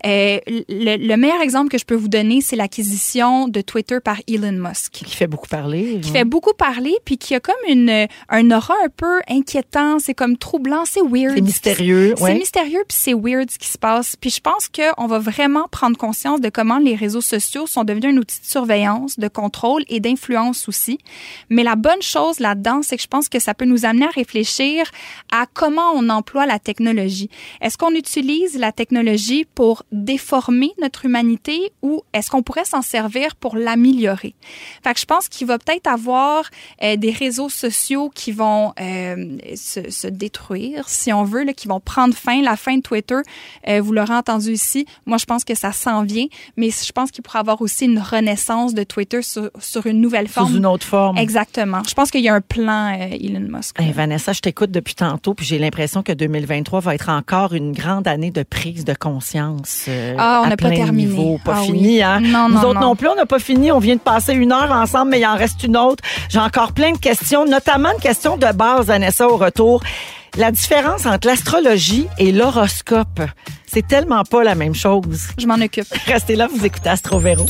[0.07, 4.17] euh, le, le meilleur exemple que je peux vous donner, c'est l'acquisition de Twitter par
[4.29, 6.01] Elon Musk Qui fait beaucoup parler.
[6.01, 10.15] qui fait beaucoup parler puis qui a comme une un aura un peu inquiétant, c'est
[10.15, 11.35] comme troublant, c'est weird.
[11.35, 12.35] C'est mystérieux, C'est ouais.
[12.35, 14.17] mystérieux puis c'est weird ce qui se passe.
[14.17, 17.85] Puis je pense que on va vraiment prendre conscience de comment les réseaux sociaux sont
[17.85, 20.99] devenus un outil de surveillance, de contrôle et d'influence aussi.
[21.51, 24.11] Mais la bonne chose là-dedans, c'est que je pense que ça peut nous amener à
[24.11, 24.91] réfléchir
[25.33, 27.31] à comment on emploie la technologie.
[27.61, 33.37] Est-ce qu'on utilise la technologie pour déformer notre humanité ou est-ce qu'on pourrait s'en servir
[33.37, 34.35] pour l'améliorer?
[34.83, 36.45] Fait que je pense qu'il va peut-être avoir
[36.83, 41.69] euh, des réseaux sociaux qui vont euh, se, se détruire, si on veut, là, qui
[41.69, 42.43] vont prendre fin.
[42.43, 43.17] La fin de Twitter,
[43.69, 44.87] euh, vous l'aurez entendu ici.
[45.07, 47.99] Moi, je pense que ça s'en vient, mais je pense qu'il pourrait avoir aussi une
[47.99, 50.57] renaissance de Twitter sur, sur une nouvelle Sous forme.
[50.57, 51.19] une autre forme.
[51.19, 51.83] Exactement.
[51.87, 53.79] Je pense qu'il y a un plan Elon Musk.
[53.81, 57.73] Hey, Vanessa, je t'écoute depuis tantôt, puis j'ai l'impression que 2023 va être encore une
[57.73, 59.85] grande année de prise de conscience.
[59.89, 61.07] euh, Ah, on à n'a pas plein terminé.
[61.09, 61.39] niveau.
[61.45, 61.67] Pas Ah oui.
[61.67, 62.21] fini, hein?
[62.21, 62.89] Non, Nous non, autres non.
[62.89, 63.73] non plus, on n'a pas fini.
[63.73, 66.03] On vient de passer une heure ensemble, mais il en reste une autre.
[66.29, 69.83] J'ai encore plein de questions, notamment une question de base, Vanessa, au retour.
[70.37, 73.21] La différence entre l'astrologie et l'horoscope,
[73.67, 75.29] c'est tellement pas la même chose.
[75.39, 75.87] Je m'en occupe.
[76.07, 77.47] Restez là, vous écoutez Astro Véro.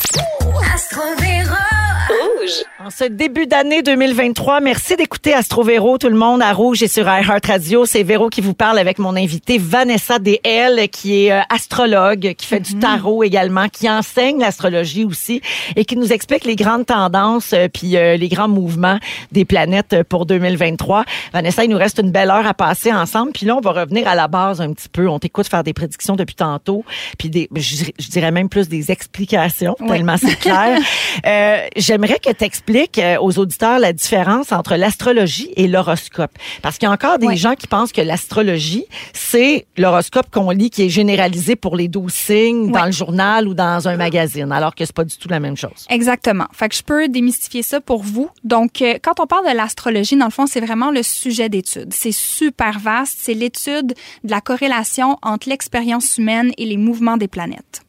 [2.48, 2.64] Rouge.
[2.84, 6.88] En ce début d'année 2023, merci d'écouter Astro Véro, tout le monde à Rouge et
[6.88, 7.84] sur iHeart Radio.
[7.84, 12.46] C'est Véro qui vous parle avec mon invité Vanessa DL, qui est euh, astrologue, qui
[12.46, 15.42] fait du tarot également, qui enseigne l'astrologie aussi
[15.76, 18.98] et qui nous explique les grandes tendances euh, puis euh, les grands mouvements
[19.32, 21.04] des planètes pour 2023.
[21.32, 23.32] Vanessa, il nous reste une belle heure à passer ensemble.
[23.32, 25.08] Puis là, on va revenir à la base un petit peu.
[25.08, 26.84] On t'écoute faire des prédictions depuis tantôt,
[27.18, 29.88] puis des, je, dirais- même plus des explications, Oui.
[29.88, 30.78] tellement c'est clair.
[31.26, 36.30] Euh, J'aimerais que tu expliques aux auditeurs la différence entre l'astrologie et l'horoscope.
[36.62, 37.36] Parce qu'il y a encore des Oui.
[37.36, 42.12] gens qui pensent que l'astrologie, c'est l'horoscope qu'on lit qui est généralisé pour les douze
[42.12, 45.40] signes dans le journal ou dans un magazine, alors que c'est pas du tout la
[45.40, 45.86] même chose.
[45.90, 46.46] Exactement.
[46.52, 48.30] Fait que je peux démystifier ça pour vous.
[48.44, 51.92] Donc, euh, quand on parle de l'astrologie, dans le fond, c'est vraiment le sujet d'étude.
[51.92, 53.18] C'est super vaste.
[53.20, 57.82] C'est l'étude de la corrélation entre l'expérience humaine et les mouvements des planètes.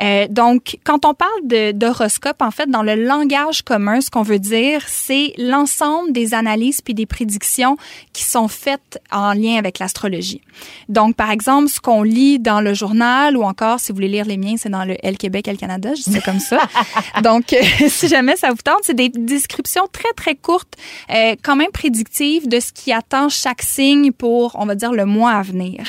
[0.00, 4.38] Euh, donc, quand on parle d'horoscope, en fait, dans le langage commun, ce qu'on veut
[4.38, 7.76] dire, c'est l'ensemble des analyses puis des prédictions
[8.12, 10.40] qui sont faites en lien avec l'astrologie.
[10.88, 14.26] Donc, par exemple, ce qu'on lit dans le journal ou encore, si vous voulez lire
[14.26, 16.58] les miens, c'est dans le Elle Québec, Elle Canada, je dis ça comme ça.
[17.22, 20.74] Donc, euh, si jamais ça vous tente, c'est des descriptions très, très courtes,
[21.10, 25.04] euh, quand même prédictives de ce qui attend chaque signe pour, on va dire, le
[25.04, 25.84] mois à venir.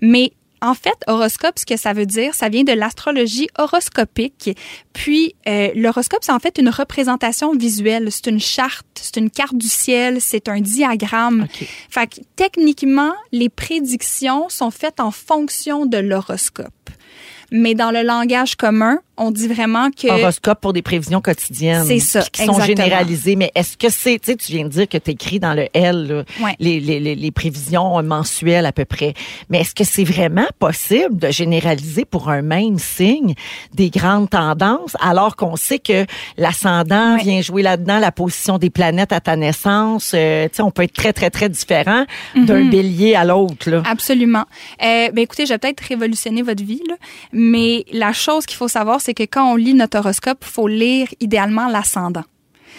[0.00, 4.56] Mais en fait, horoscope, ce que ça veut dire, ça vient de l'astrologie horoscopique.
[4.92, 8.10] Puis, euh, l'horoscope, c'est en fait une représentation visuelle.
[8.10, 11.42] C'est une charte, c'est une carte du ciel, c'est un diagramme.
[11.44, 11.68] OK.
[11.90, 16.72] Fait que, techniquement, les prédictions sont faites en fonction de l'horoscope.
[17.50, 20.08] Mais dans le langage commun, on dit vraiment que...
[20.08, 21.84] Horoscope pour des prévisions quotidiennes.
[21.86, 22.66] C'est ça, Qui sont exactement.
[22.84, 23.36] généralisées.
[23.36, 25.68] Mais est-ce que c'est, tu sais, tu viens de dire que tu écris dans le
[25.72, 26.54] L, là, Ouais.
[26.58, 29.14] les, les, les, les prévisions mensuelles à peu près.
[29.50, 33.34] Mais est-ce que c'est vraiment possible de généraliser pour un même signe
[33.74, 36.04] des grandes tendances alors qu'on sait que
[36.36, 37.22] l'ascendant Ouais.
[37.22, 40.82] vient jouer là-dedans, la position des planètes à ta naissance, euh, tu sais, on peut
[40.82, 42.70] être très, très, très différent d'un Mhm.
[42.70, 43.82] bélier à l'autre.
[43.84, 44.44] Absolument.
[44.82, 46.94] Euh, ben écoutez, je vais peut-être révolutionner votre vie, là,
[47.32, 50.66] mais la chose qu'il faut savoir, c'est que quand on lit notre horoscope, il faut
[50.66, 52.24] lire idéalement l'ascendant.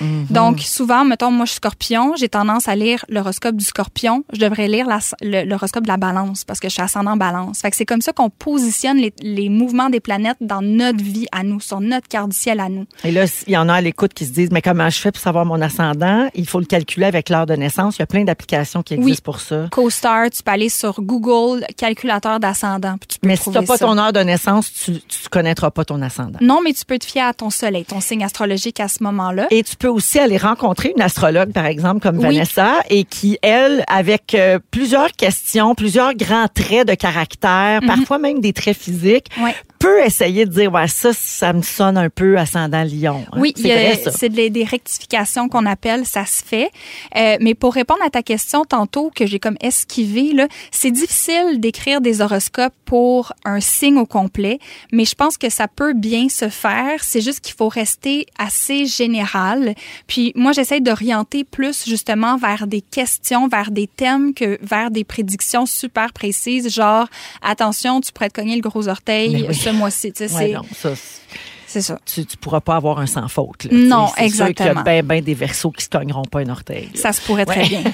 [0.02, 0.28] Mhm.
[0.30, 4.24] Donc, souvent, mettons, moi, je suis scorpion, j'ai tendance à lire l'horoscope du scorpion.
[4.34, 4.88] Je devrais lire
[5.22, 7.60] l'horoscope de la balance parce que je suis ascendant balance.
[7.62, 11.28] Fait que c'est comme ça qu'on positionne les, les mouvements des planètes dans notre vie
[11.32, 12.86] à nous, sur notre carte du ciel à nous.
[13.04, 15.12] Et là, il y en a à l'écoute qui se disent, mais comment je fais
[15.12, 16.30] pour savoir mon ascendant?
[16.36, 17.98] Il faut le calculer avec l'heure de naissance.
[17.98, 19.22] Il y a plein d'applications qui existent Oui.
[19.24, 19.68] pour ça.
[19.72, 23.86] CoStar, tu peux aller sur Google, calculateur d'ascendant, tu Mais si trouver t'as pas ça.
[23.86, 26.40] ton heure de naissance, tu, tu connaîtras pas ton ascendant.
[26.42, 29.48] Non, mais tu peux te fier à ton soleil, ton signe astrologique à ce moment-là.
[29.52, 32.24] Et tu peux aussi aller rencontrer une astrologue, par exemple, comme Oui.
[32.24, 37.88] Vanessa, et qui, elle, avec euh, plusieurs questions, plusieurs grands traits de caractère, Mhm.
[37.88, 39.56] parfois même des traits physiques, Ouais.
[39.80, 43.24] Peut essayer de dire, ouais, ça, ça me sonne un peu ascendant lion.
[43.32, 43.38] hein.
[43.40, 46.70] Oui, c'est des, des rectifications qu'on appelle, ça se fait.
[47.16, 51.60] Euh, mais pour répondre à ta question tantôt que j'ai comme esquivé, là, c'est difficile
[51.60, 54.60] d'écrire des horoscopes pour un signe au complet,
[54.92, 57.04] mais je pense que ça peut bien se faire.
[57.04, 59.76] C'est juste qu'il faut rester assez général.
[60.08, 65.04] Puis moi, j'essaie d'orienter plus justement vers des questions, vers des thèmes que vers des
[65.04, 67.08] prédictions super précises, genre
[67.42, 69.56] attention, tu pourrais te cogner le gros orteil oui.
[69.68, 70.12] Ce mois-ci.
[70.14, 70.90] Tu sais, Ouais, c'est- non, ça,
[71.68, 72.00] c'est- ça.
[72.06, 73.66] tu, tu pourras pas avoir un sans faute.
[73.66, 74.82] Là, Non, c'est sûr qu'il y a exactement.
[74.84, 76.90] bien, bien des versos qui se cogneront pas un orteil.
[76.94, 77.02] là.
[77.02, 77.68] Ça se pourrait très Ouais.
[77.70, 77.84] bien.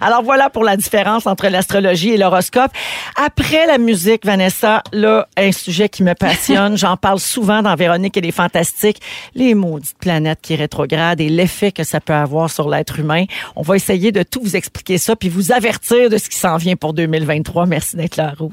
[0.00, 2.70] Alors voilà pour la différence entre l'astrologie et l'horoscope.
[3.16, 6.76] Après la musique, Vanessa, là, un sujet qui me passionne.
[6.78, 9.00] J'en parle souvent dans Véronique et les Fantastiques.
[9.34, 13.24] Les maudites planètes qui rétrogradent et l'effet que ça peut avoir sur l'être humain.
[13.56, 16.56] On va essayer de tout vous expliquer ça puis vous avertir de ce qui s'en
[16.56, 17.66] vient pour 2023.
[17.66, 18.52] Merci d'être là, Rouge.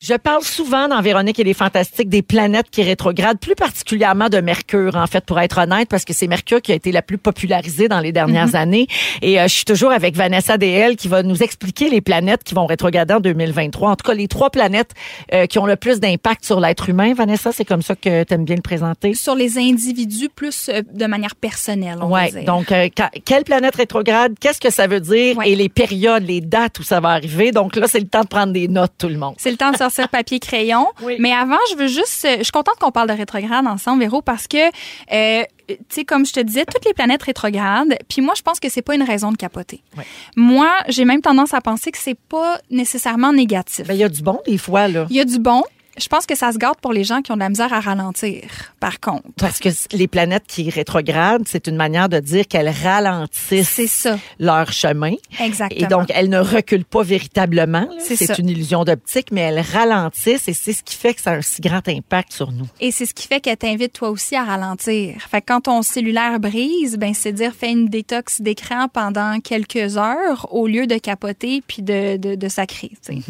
[0.00, 4.38] Je parle souvent dans Véronique et les Fantastiques des planètes qui rétrogradent, plus particulièrement de
[4.38, 7.16] Mercure, en fait, pour être honnête, parce que c'est Mercure qui a été la plus
[7.16, 8.86] popularisée dans les dernières années.
[9.22, 12.54] Et euh, je suis toujours avec Vanessa DL qui va nous expliquer les planètes qui
[12.54, 13.90] vont rétrograder en 2023.
[13.92, 14.90] En tout cas, les trois planètes
[15.32, 17.14] euh, qui ont le plus d'impact sur l'être humain.
[17.14, 19.14] Vanessa, c'est comme ça que tu aimes bien le présenter?
[19.14, 22.30] Sur les individus, plus euh, de manière personnelle, on Ouais.
[22.30, 22.44] va dire.
[22.44, 25.38] Donc, euh, quand- quelle planète rétrograde Qu'est-ce que ça veut dire?
[25.38, 25.50] Ouais.
[25.50, 27.52] Et les périodes, les dates où ça va arriver.
[27.52, 29.34] Donc là, c'est le temps de prendre des notes, tout le monde.
[29.44, 30.86] C'est le temps de sortir papier crayon.
[31.02, 31.16] Oui.
[31.18, 34.22] Mais avant, je veux juste, euh, je suis contente qu'on parle de rétrograde ensemble, Véro,
[34.22, 37.94] parce que, euh, tu sais, comme je te disais, toutes les planètes rétrogradent.
[38.08, 39.82] Puis moi, je pense que c'est pas une raison de capoter.
[39.98, 40.04] Ouais.
[40.34, 43.86] Moi, j'ai même tendance à penser que c'est pas nécessairement négatif.
[43.86, 45.06] Ben, il y a du bon des fois là.
[45.10, 45.62] Il y a du bon.
[45.96, 47.80] Je pense que ça se garde pour les gens qui ont de la misère à
[47.80, 48.42] ralentir,
[48.80, 49.24] par contre.
[49.36, 54.18] Parce que les planètes qui rétrogradent, c'est une manière de dire qu'elles ralentissent ça.
[54.38, 55.14] leur chemin.
[55.40, 55.80] Exactement.
[55.80, 57.88] Et donc, elles ne reculent pas véritablement.
[58.00, 61.36] C'est une illusion d'optique, mais elles ralentissent et c'est ce qui fait que ça a
[61.36, 62.66] un si grand impact sur nous.
[62.80, 65.16] Et c'est ce qui fait qu'elle t'invite toi aussi à ralentir.
[65.30, 69.96] Fait que quand ton cellulaire brise, ben c'est dire fais une détox d'écran pendant quelques
[69.96, 72.92] heures au lieu de capoter puis de de, de sacrer.
[73.08, 73.22] Mm-hmm.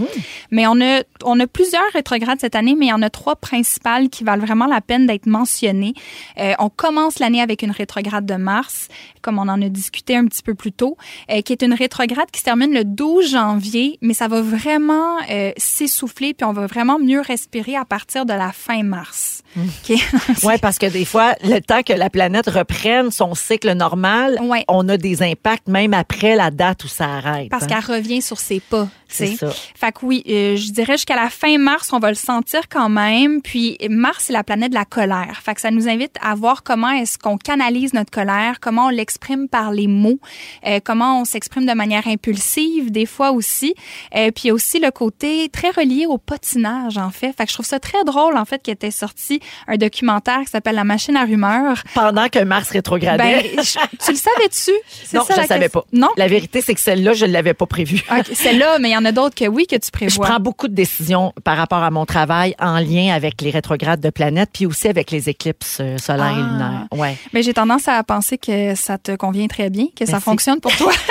[0.50, 3.36] Mais on a on a plusieurs rétrogrades cette année, mais il y en a trois
[3.36, 5.94] principales qui valent vraiment la peine d'être mentionnées.
[6.38, 8.88] Euh, on commence l'année avec une rétrograde de Mars,
[9.22, 10.96] comme on en a discuté un petit peu plus tôt,
[11.30, 15.16] euh, qui est une rétrograde qui se termine le 12 janvier, mais ça va vraiment
[15.30, 19.42] euh, s'essouffler puis on va vraiment mieux respirer à partir de la fin mars.
[19.56, 19.96] OK?
[20.42, 24.64] Ouais, parce que des fois, le temps que la planète reprenne son cycle normal, Ouais.
[24.68, 27.48] on a des impacts même après la date où ça arrête.
[27.50, 27.66] Parce hein.
[27.66, 28.88] qu'elle revient sur ses pas.
[29.14, 29.50] C'est ça.
[29.74, 32.88] Fait que oui, euh, je dirais jusqu'à la fin mars, on va le sentir quand
[32.88, 33.40] même.
[33.42, 35.40] Puis Mars, c'est la planète de la colère.
[35.44, 38.90] Fait que ça nous invite à voir comment est-ce qu'on canalise notre colère, comment on
[38.90, 40.18] l'exprime par les mots,
[40.66, 43.74] euh, comment on s'exprime de manière impulsive des fois aussi.
[44.16, 47.32] Euh, puis aussi le côté très relié au patinage en fait.
[47.36, 50.50] Fait que je trouve ça très drôle en fait qu'il était sorti un documentaire qui
[50.50, 51.82] s'appelle La machine à rumeurs.
[51.94, 53.52] Pendant que Mars rétrogradait.
[53.54, 54.70] Ben, je- tu le savais-tu?
[55.14, 55.84] Non, ça, je la ne savais pas.
[55.92, 56.08] Non?
[56.16, 58.02] La vérité, c'est que celle-là, je ne l'avais pas prévue.
[58.10, 60.26] OK, c'est là, mais il y en a d'autres que oui, que tu Je prévois.
[60.26, 64.10] prends beaucoup de décisions par rapport à mon travail en lien avec les rétrogrades de
[64.10, 66.52] planètes, puis aussi avec les éclipses euh, solaires et Ah.
[66.52, 66.86] lunaires.
[66.92, 67.16] Ouais.
[67.32, 70.74] Mais j'ai tendance à penser que ça te convient très bien, que ça fonctionne pour
[70.76, 70.92] toi.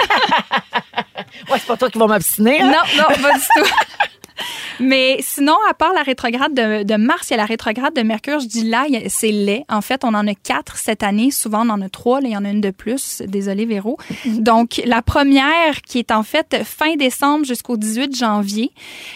[1.50, 2.62] Ouais, c'est pas toi qui vas m'obstiner.
[2.62, 2.68] hein?
[2.72, 3.70] non, non, pas du tout.
[4.80, 8.02] Mais sinon, à part la rétrograde de, de Mars, il y a la rétrograde de
[8.02, 8.40] Mercure.
[8.40, 9.66] Je dis là, c'est laid.
[9.70, 11.32] En fait, on en a quatre cette année.
[11.32, 12.22] Souvent, on en a trois.
[12.22, 13.22] Là, il y en a une de plus.
[13.28, 13.98] Désolé, Véro.
[14.26, 18.72] Donc, la première qui est en fait fin décembre jusqu'au 18 janvier.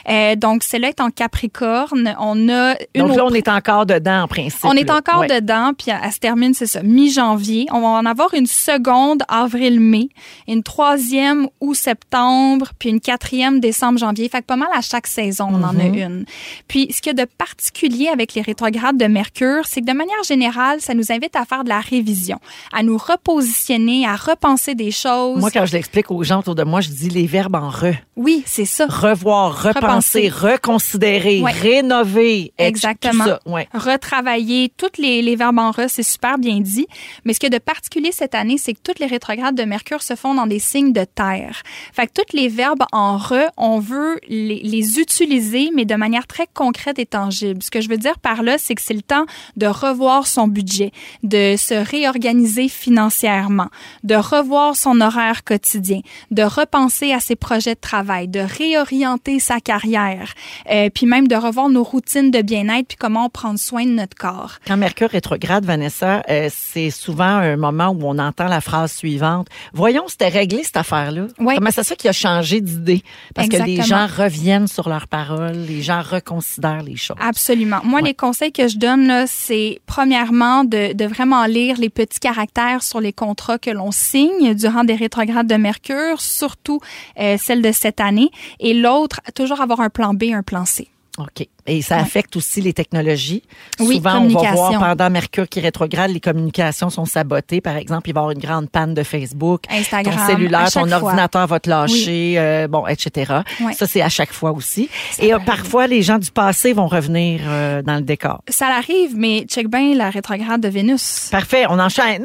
[0.10, 2.16] Euh, donc, celle-là est en Capricorne.
[2.20, 4.64] On a une Donc là, on est encore dedans, en principe.
[4.64, 5.28] On est encore Ouais.
[5.28, 7.66] dedans, puis elle, elle se termine, c'est ça, mi-janvier.
[7.72, 10.10] On va en avoir une seconde avril-mai,
[10.48, 14.30] une troisième août-septembre, puis une quatrième décembre-janvier.
[14.30, 15.08] Fait que pas mal à chaque
[15.40, 16.26] on en a une.
[16.68, 19.94] Puis, ce qu'il y a de particulier avec les rétrogrades de Mercure, c'est que de
[19.94, 22.40] manière générale, ça nous invite à faire de la révision,
[22.74, 25.40] à nous repositionner, à repenser des choses.
[25.40, 27.94] Moi, quand je l'explique aux gens autour de moi, je dis les verbes en re.
[28.16, 28.86] Oui, c'est ça.
[28.88, 32.54] Revoir, repenser, reconsidérer, rénover.
[32.58, 33.24] Exactement.
[33.24, 33.68] Tout ça, ouais.
[33.74, 34.72] Retravailler.
[34.76, 36.88] Tous les, les verbes en re, c'est super bien dit.
[37.26, 39.64] Mais ce qu'il y a de particulier cette année, c'est que toutes les rétrogrades de
[39.64, 41.62] Mercure se font dans des signes de terre.
[41.94, 46.28] Fait que tous les verbes en re, on veut les, les utiliser, mais de manière
[46.28, 47.62] très concrète et tangible.
[47.64, 50.48] Ce que je veux dire par là, c'est que c'est le temps de revoir son
[50.48, 50.92] budget,
[51.24, 53.70] de se réorganiser financièrement,
[54.04, 59.60] de revoir son horaire quotidien, de repenser à ses projets de travail, de réorienter sa
[59.60, 60.34] carrière,
[60.70, 64.18] euh, puis même de revoir nos routines de bien-être, puis comment prendre soin de notre
[64.18, 64.58] corps.
[64.66, 69.48] Quand Mercure rétrograde, Vanessa, euh, c'est souvent un moment où on entend la phrase suivante.
[69.74, 71.28] Voyons, c'était réglé cette affaire-là.
[71.40, 71.56] Oui.
[71.56, 73.04] Comment c'est ça qui a changé d'idée?
[73.34, 74.08] Parce que les Exactement.
[74.08, 77.18] gens reviennent sur leurs paroles, les gens reconsidèrent les choses.
[77.20, 77.80] Absolument.
[77.84, 78.08] Moi, Ouais.
[78.10, 83.00] les conseils que je donne, c'est premièrement de, de vraiment lire les petits caractères sur
[83.02, 86.80] les contrats que l'on signe durant des rétrogrades de Mercure, surtout
[87.20, 88.30] euh, celle de cette année.
[88.60, 90.88] Et l'autre, toujours avoir un plan B, un plan C.
[91.18, 91.48] OK.
[91.68, 93.44] Et ça affecte aussi les technologies.
[93.80, 97.60] Oui, Souvent, on va voir pendant Mercure qui rétrograde, les communications sont sabotées.
[97.60, 99.64] Par exemple, il va y avoir une grande panne de Facebook.
[99.70, 101.04] Instagram, Ton cellulaire, ton fois.
[101.04, 103.42] ordinateur va te lâcher, euh, bon, etc.
[103.74, 104.90] Ça, c'est à chaque fois aussi.
[105.12, 108.42] Ça Et euh, parfois, les gens du passé vont revenir euh, dans le décor.
[108.48, 111.28] Ça arrive, mais check bien la rétrograde de Vénus.
[111.32, 112.24] Parfait, on enchaîne.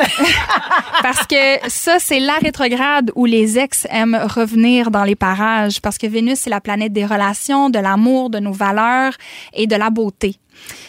[1.02, 1.37] Parce que
[1.68, 5.81] ça, c'est la rétrograde où les ex aiment revenir dans les parages.
[5.81, 9.14] Parce que Vénus, c'est la planète des relations, de l'amour, de nos valeurs
[9.53, 10.37] et de la beauté.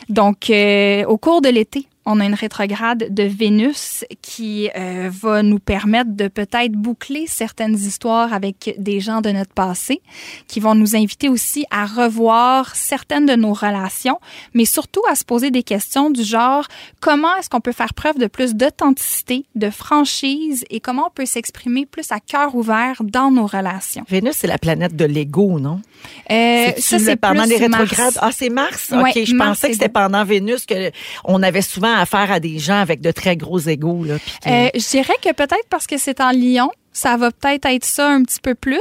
[0.09, 5.43] Donc, euh, au cours de l'été, on a une rétrograde de Vénus qui euh, va
[5.43, 10.01] nous permettre de peut-être boucler certaines histoires avec des gens de notre passé,
[10.47, 14.19] qui vont nous inviter aussi à revoir certaines de nos relations,
[14.53, 16.67] mais surtout à se poser des questions du genre
[16.99, 21.25] comment est-ce qu'on peut faire preuve de plus d'authenticité, de franchise et comment on peut
[21.25, 24.03] s'exprimer plus à cœur ouvert dans nos relations?
[24.09, 25.81] Vénus, c'est la planète de l'ego, non?
[26.29, 27.81] Euh, ça, c'est pendant plus les Mars.
[27.83, 28.17] rétrogrades?
[28.21, 28.91] Ah, c'est Mars?
[28.91, 30.91] Ouais, OK, je Mars, pensais que c'était pendant Vénus que
[31.23, 33.59] on avait souvent affaire à des gens avec de très gros.
[33.59, 37.65] Là, que- Euh, je dirais que peut-être parce que c'est en Lyon, ça va peut-être
[37.65, 38.79] être ça un petit peu plus.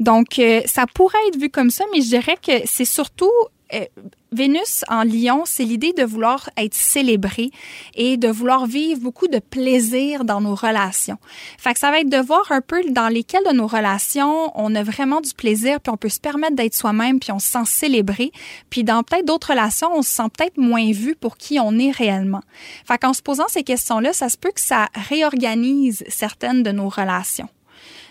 [0.00, 3.30] Donc, euh, ça pourrait être vu comme ça, mais je dirais que c'est surtout
[3.74, 3.84] euh,
[4.30, 7.50] Vénus en Lion, c'est l'idée de vouloir être célébré
[7.94, 11.16] et de vouloir vivre beaucoup de plaisir dans nos relations.
[11.56, 14.74] Fait que ça va être de voir un peu dans lesquelles de nos relations on
[14.74, 17.64] a vraiment du plaisir, puis on peut se permettre d'être soi-même, puis on se sent
[17.64, 18.30] célébré.
[18.68, 21.90] Puis dans peut-être d'autres relations, on se sent peut-être moins vu pour qui on est
[21.90, 22.42] réellement.
[22.86, 26.88] Fait qu'en se posant ces questions-là, ça se peut que ça réorganise certaines de nos
[26.88, 27.48] relations.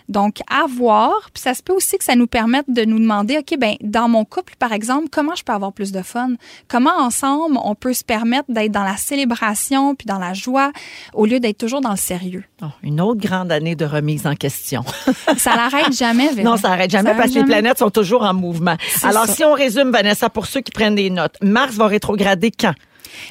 [0.08, 1.30] Donc, à voir.
[1.32, 4.08] Puis ça se peut aussi que ça nous permette de nous demander, OK, ben dans
[4.08, 6.30] mon couple, par exemple, comment je peux avoir plus de fun?
[6.68, 10.72] Comment ensemble on peut se permettre d'être dans la célébration puis dans la joie
[11.14, 12.44] au lieu d'être toujours dans le sérieux?
[12.62, 14.84] Oh, une autre grande année de remise en question.
[15.36, 16.48] Ça l'arrête jamais, Véro.
[16.48, 18.76] non, ça n'arrête jamais Ça parce que les planètes sont toujours en mouvement.
[19.02, 19.32] Alors, ça.
[19.34, 22.74] si on résume, Vanessa, pour ceux qui prennent des notes, Mars va rétrograder quand?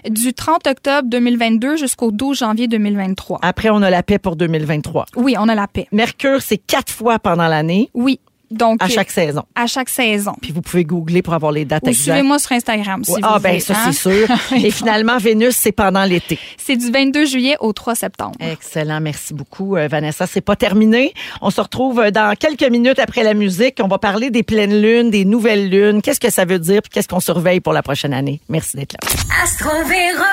[0.10, 3.40] Du 30 octobre 2022 jusqu'au 12 janvier 2023.
[3.42, 5.06] Après, on a la paix pour 2023.
[5.16, 5.88] Oui, on a la paix.
[5.92, 8.20] Mercure, c'est quatre fois pendant l'année, Oui.
[8.50, 9.44] Donc, à chaque saison.
[9.56, 10.34] à chaque saison.
[10.42, 12.04] Puis vous pouvez googler pour avoir les dates Ou exactes.
[12.04, 13.92] suivez-moi sur Instagram si Ouais, vous ah, ben voulez, ça, hein.
[13.92, 14.28] c'est sûr.
[14.64, 16.40] Et finalement, Vénus, c'est pendant l'été.
[16.58, 18.36] C'est du 22 juillet au 3 septembre.
[18.40, 20.28] Excellent, merci beaucoup, euh, Vanessa.
[20.28, 21.14] C'est pas terminé.
[21.42, 23.78] On se retrouve euh, dans quelques minutes après la musique.
[23.84, 26.02] On va parler des pleines lunes, des nouvelles lunes.
[26.02, 28.40] Qu'est-ce que ça veut dire puis qu'est-ce qu'on surveille pour la prochaine année?
[28.50, 29.00] Merci d'être là.
[29.44, 30.24] Astro Véro.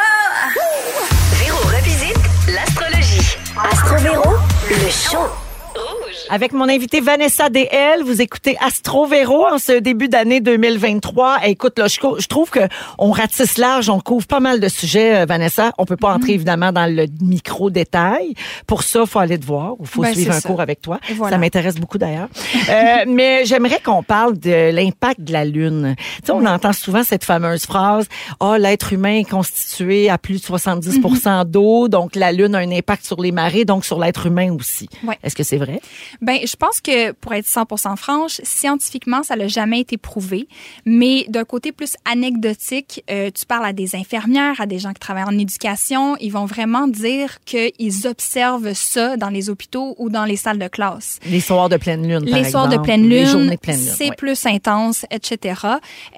[1.38, 2.18] Véro revisite
[2.54, 3.36] l'astrologie.
[3.70, 4.34] Astro Véro,
[4.70, 5.53] le show.
[6.30, 11.38] Avec mon invité Vanessa DL, vous écoutez Astro Véro en ce début d'année 2023.
[11.44, 12.60] Eh, écoute, là, je, trouve que
[12.98, 15.72] on ratisse large, on couvre pas mal de sujets, euh, Vanessa.
[15.78, 16.16] On peut pas Mm-hmm.
[16.16, 18.34] entrer évidemment dans le micro détail.
[18.66, 20.48] Pour ça, faut aller te voir ou faut Ben, suivre un ça.
[20.48, 20.98] cours avec toi.
[21.14, 21.32] Voilà.
[21.36, 22.28] Ça m'intéresse beaucoup d'ailleurs.
[22.68, 25.94] Euh, mais j'aimerais qu'on parle de l'impact de la lune.
[25.98, 28.06] Tu sais, on entend souvent cette fameuse phrase
[28.40, 31.44] "Ah, l'être humain est constitué à plus de 70% Mm-hmm.
[31.50, 34.88] d'eau, donc la lune a un impact sur les marées, donc sur l'être humain aussi."
[35.06, 35.18] Ouais.
[35.22, 35.80] Est-ce que c'est vrai?
[36.20, 40.48] Ben, je pense que pour être 100% franche, scientifiquement, ça n'a jamais été prouvé.
[40.84, 45.00] Mais d'un côté plus anecdotique, euh, tu parles à des infirmières, à des gens qui
[45.00, 50.24] travaillent en éducation, ils vont vraiment dire qu'ils observent ça dans les hôpitaux ou dans
[50.24, 51.18] les salles de classe.
[51.26, 53.78] Les soirs de pleine lune, par les soirs de pleine lune, Les journées de pleine
[53.78, 53.94] lune.
[53.96, 55.60] c'est plus intense, etc.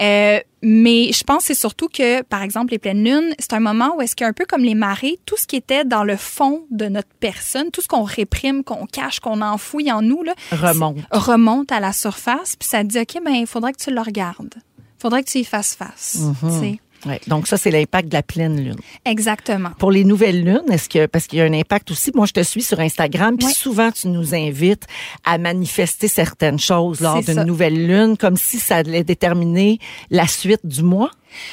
[0.00, 3.60] Euh, mais je pense que c'est surtout que, par exemple, les pleines lunes, c'est un
[3.60, 6.64] moment où est-ce qu'un peu comme les marées, tout ce qui était dans le fond
[6.70, 10.98] de notre personne, tout ce qu'on réprime, qu'on cache, qu'on enfouit en nous, là, Remonte.
[11.12, 14.00] remonte à la surface, puis ça te dit, OK, ben, il faudrait que tu le
[14.00, 14.54] regardes.
[14.98, 16.18] faudrait que tu y fasses face.
[16.60, 16.80] sais.
[17.06, 17.20] Ouais.
[17.28, 18.76] Donc ça, c'est l'impact de la pleine lune.
[19.04, 19.70] Exactement.
[19.78, 22.32] Pour les nouvelles lunes, est-ce que parce qu'il y a un impact aussi, moi je
[22.32, 23.52] te suis sur Instagram, puis Oui.
[23.54, 24.86] souvent tu nous invites
[25.24, 29.78] à manifester certaines choses lors d'une nouvelle lune, comme si ça allait déterminer
[30.10, 31.10] la suite du mois.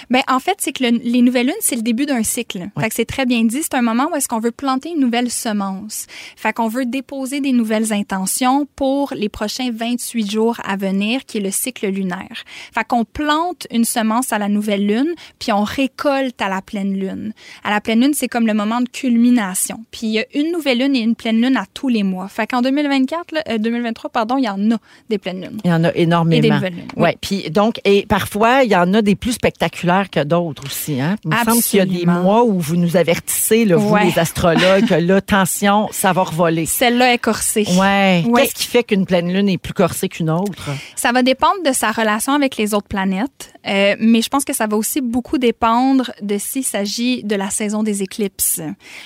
[0.09, 2.69] Ben, en fait, c'est que le- les nouvelles lunes, c'est le début d'un cycle.
[2.79, 3.61] Fait que c'est très bien dit.
[3.63, 6.05] C'est un moment où est-ce qu'on veut planter une nouvelle semence.
[6.35, 11.37] Fait qu'on veut déposer des nouvelles intentions pour les prochains 28 jours à venir, qui
[11.37, 12.43] est le cycle lunaire.
[12.73, 16.93] Fait qu'on plante une semence à la nouvelle lune, puis on récolte à la pleine
[16.97, 17.33] lune.
[17.63, 19.83] À la pleine lune, c'est comme le moment de culmination.
[19.91, 22.27] Puis il y a une nouvelle lune et une pleine lune à tous les mois.
[22.27, 24.77] Fait qu'en 2024, là, euh, 2023, pardon, il y en a
[25.09, 25.59] des pleines lunes.
[25.63, 26.37] Il y en a énormément.
[26.37, 27.03] Et des nouvelles lunes, oui.
[27.03, 27.17] Ouais.
[27.21, 29.72] Puis donc et parfois il y en a des plus spectaculaires
[30.11, 30.99] que d'autres aussi.
[31.01, 31.15] Hein?
[31.23, 34.05] Il me semble qu'il y a des mois où vous nous avertissez, là, vous Ouais.
[34.05, 36.65] les astrologues, que là attention, ça va revoler.
[36.65, 37.65] Celle-là est corsée.
[37.79, 38.23] Ouais.
[38.27, 38.41] Ouais.
[38.43, 40.69] Qu'est-ce qui fait qu'une pleine lune est plus corsée qu'une autre?
[40.95, 44.53] Ça va dépendre de sa relation avec les autres planètes, euh, mais je pense que
[44.53, 48.61] ça va aussi beaucoup dépendre de s'il s'agit de la saison des éclipses.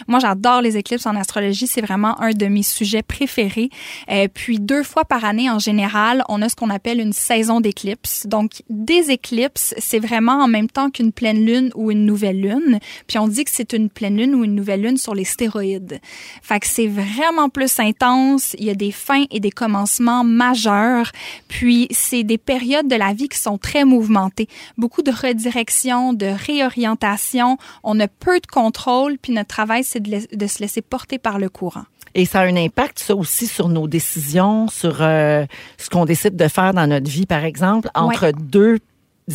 [0.08, 3.70] Moi, j'adore les éclipses en astrologie, c'est vraiment un de mes sujets préférés.
[4.10, 7.62] Euh, puis deux fois par année, en général, on a ce qu'on appelle une saison
[7.62, 8.26] d'éclipses.
[8.28, 12.80] Donc, des éclipses, c'est vraiment en même temps qu'une pleine lune ou une nouvelle lune.
[13.08, 15.99] Puis on dit que c'est une pleine lune ou une nouvelle lune sur les stéroïdes.
[16.41, 18.55] Fait que c'est vraiment plus intense.
[18.60, 21.12] Il y a des fins et des commencements majeurs.
[21.47, 24.47] Puis c'est des périodes de la vie qui sont très mouvementées.
[24.78, 27.58] Beaucoup de redirection, de réorientation.
[27.84, 29.18] On a peu de contrôle.
[29.18, 31.84] Puis notre travail, c'est de, se laisser porter par le courant.
[32.16, 35.45] Et ça a un impact, ça aussi, sur nos décisions, sur euh,
[35.78, 38.80] ce qu'on décide de faire dans notre vie, par exemple, entre deux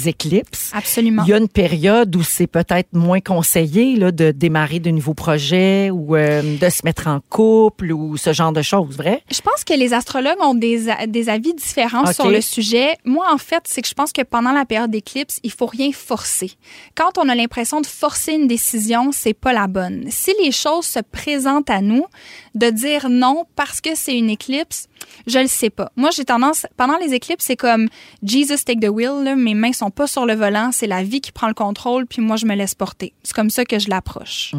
[0.07, 0.71] éclipses.
[0.73, 1.23] Absolument.
[1.27, 5.15] Il y a une période où c'est peut-être moins conseillé là, de démarrer de nouveaux
[5.15, 9.23] projets ou euh, de se mettre en couple ou ce genre de choses, vrai?
[9.31, 12.15] Je pense que les astrologues ont des, des avis différents Ok.
[12.15, 12.97] sur le sujet.
[13.05, 15.93] Moi, en fait, c'est que je pense que pendant la période d'éclipse, il faut rien
[15.93, 16.53] forcer.
[16.95, 20.07] Quand on a l'impression de forcer une décision, c'est pas la bonne.
[20.09, 22.07] Si les choses se présentent à nous,
[22.55, 24.89] de dire non parce que c'est une éclipse,
[25.27, 25.91] je le sais pas.
[25.97, 27.89] Moi, j'ai tendance, pendant les éclipses, c'est comme
[28.23, 31.21] Jesus take the wheel, là, mes mains sont pas sur le volant, c'est la vie
[31.21, 33.13] qui prend le contrôle, puis moi, je me laisse porter.
[33.23, 34.53] C'est comme ça que je l'approche.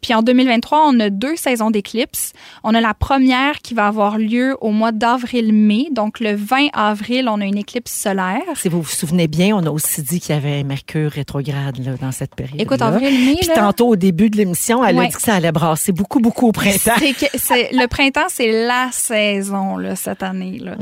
[0.00, 2.32] Puis en 2023, on a deux saisons d'éclipses.
[2.64, 5.88] On a la première qui va avoir lieu au mois d'avril-mai.
[5.92, 8.42] Donc le 20 avril, on a une éclipse solaire.
[8.54, 11.92] Si vous vous souvenez bien, on a aussi dit qu'il y avait Mercure rétrograde là,
[12.00, 12.60] dans cette période.
[12.60, 15.52] Écoute, avril-mai, Puis là- tantôt, au début de l'émission, elle a dit que ça allait
[15.52, 16.92] brasser beaucoup, beaucoup au printemps.
[16.98, 20.76] C'est que c'est le printemps, c'est la saison là, cette année là.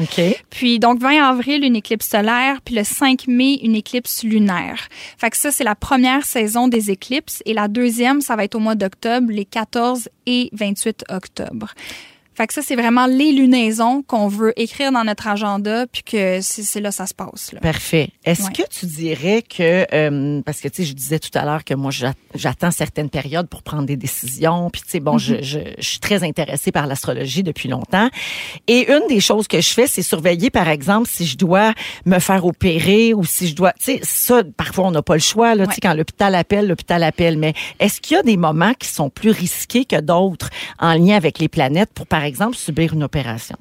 [0.51, 4.89] Puis donc 20 avril une éclipse solaire, puis le 5 mai une éclipse lunaire.
[5.19, 8.55] Fait que ça c'est la première saison des éclipses et la deuxième ça va être
[8.55, 11.75] au mois d'octobre, les 14 et 28 octobre.
[12.37, 16.41] Fait que ça c'est vraiment les lunaisons qu'on veut écrire dans notre agenda puis que
[16.43, 17.61] c'est là ça se passe là.
[17.61, 18.11] Parfait.
[18.25, 18.53] Est-ce Ouais.
[18.53, 21.75] que tu dirais que, euh, parce que tu sais, je disais tout à l'heure que
[21.75, 25.59] moi, j'a- j'attends certaines périodes pour prendre des décisions, puis tu sais, bon, je, je,
[25.79, 28.09] je suis très intéressée par l'astrologie depuis longtemps.
[28.67, 31.73] Et une des choses que je fais, c'est surveiller, par exemple, si je dois
[32.05, 35.21] me faire opérer ou si je dois, tu sais, ça, parfois, on n'a pas le
[35.21, 37.39] choix, là, tu sais, quand l'hôpital appelle, l'hôpital appelle.
[37.39, 41.17] Mais est-ce qu'il y a des moments qui sont plus risqués que d'autres en lien
[41.17, 43.57] avec les planètes pour, par exemple, subir une opération?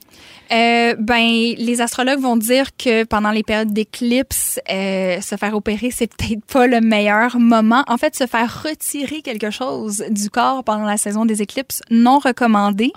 [0.51, 5.89] Euh, ben, les astrologues vont dire que pendant les périodes d'éclipse, euh, se faire opérer,
[5.91, 7.84] c'est peut-être pas le meilleur moment.
[7.88, 12.20] En fait, se faire retirer quelque chose du corps pendant la saison des éclipses, non
[12.20, 12.91] recommandé.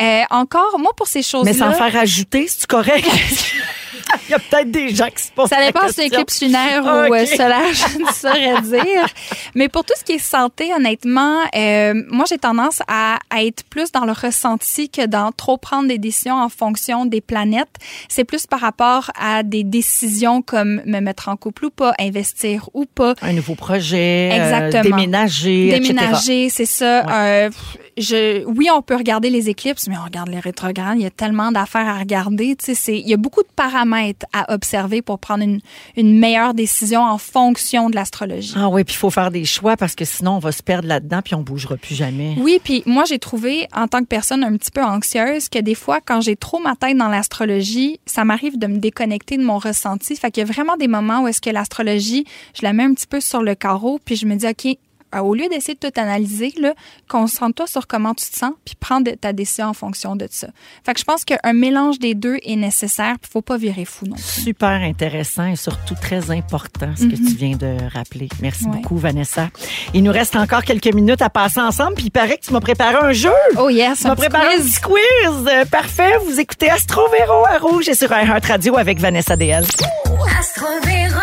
[0.00, 1.52] Euh, encore, moi, pour ces choses-là...
[1.52, 3.06] Mais sans faire ajouter, c'est correct?
[4.28, 6.82] Il y a peut-être des gens qui se posent Ça dépend si c'est éclipse lunaire
[6.86, 9.06] Ah, ou euh, solaire, je ne saurais dire.
[9.54, 13.64] Mais pour tout ce qui est santé, honnêtement, euh, moi, j'ai tendance à, à être
[13.64, 17.74] plus dans le ressenti que dans trop prendre des décisions en fonction des planètes.
[18.08, 22.68] C'est plus par rapport à des décisions comme me mettre en couple ou pas, investir
[22.74, 23.14] ou pas.
[23.22, 24.82] Un nouveau projet, euh, Exactement.
[24.96, 25.70] déménager.
[25.78, 27.04] Déménager, c'est ça.
[27.06, 27.12] Ouais.
[27.12, 27.50] Euh,
[27.98, 30.96] je, oui, on peut regarder les éclipses, mais on regarde les rétrogrades.
[30.96, 32.56] Il y a tellement d'affaires à regarder.
[32.56, 35.60] Tu sais, il y a beaucoup de paramètres à observer pour prendre une,
[35.96, 38.54] une meilleure décision en fonction de l'astrologie.
[38.56, 40.88] Ah oui, puis il faut faire des choix parce que sinon on va se perdre
[40.88, 42.34] là-dedans puis on bougera plus jamais.
[42.38, 45.74] Oui, puis moi j'ai trouvé en tant que personne un petit peu anxieuse que des
[45.74, 49.58] fois quand j'ai trop ma tête dans l'astrologie, ça m'arrive de me déconnecter de mon
[49.58, 50.16] ressenti.
[50.16, 52.94] Fait qu'il y a vraiment des moments où est-ce que l'astrologie, je la mets un
[52.94, 54.76] petit peu sur le carreau puis je me dis OK,
[55.20, 56.54] au lieu d'essayer de tout analyser,
[57.08, 60.48] concentre-toi sur comment tu te sens, puis prends de- ta décision en fonction de ça.
[60.84, 64.06] Fait que je pense qu'un mélange des deux est nécessaire, puis faut pas virer fou
[64.06, 64.22] non plus.
[64.22, 68.28] Super intéressant et surtout très important ce que tu viens de rappeler.
[68.40, 68.76] Merci Ouais.
[68.76, 69.48] beaucoup Vanessa.
[69.94, 72.60] Il nous reste encore quelques minutes à passer ensemble puis il paraît que tu m'as
[72.60, 73.32] préparé un jeu.
[73.58, 74.72] Oh yes, Tu m'as un préparé un quiz.
[74.72, 75.46] petit quiz.
[75.48, 76.12] Euh, Parfait.
[76.26, 79.64] Vous écoutez Astro Véro à Rouge et sur iHeart Radio avec Vanessa DL.
[80.38, 81.18] Astro Véro.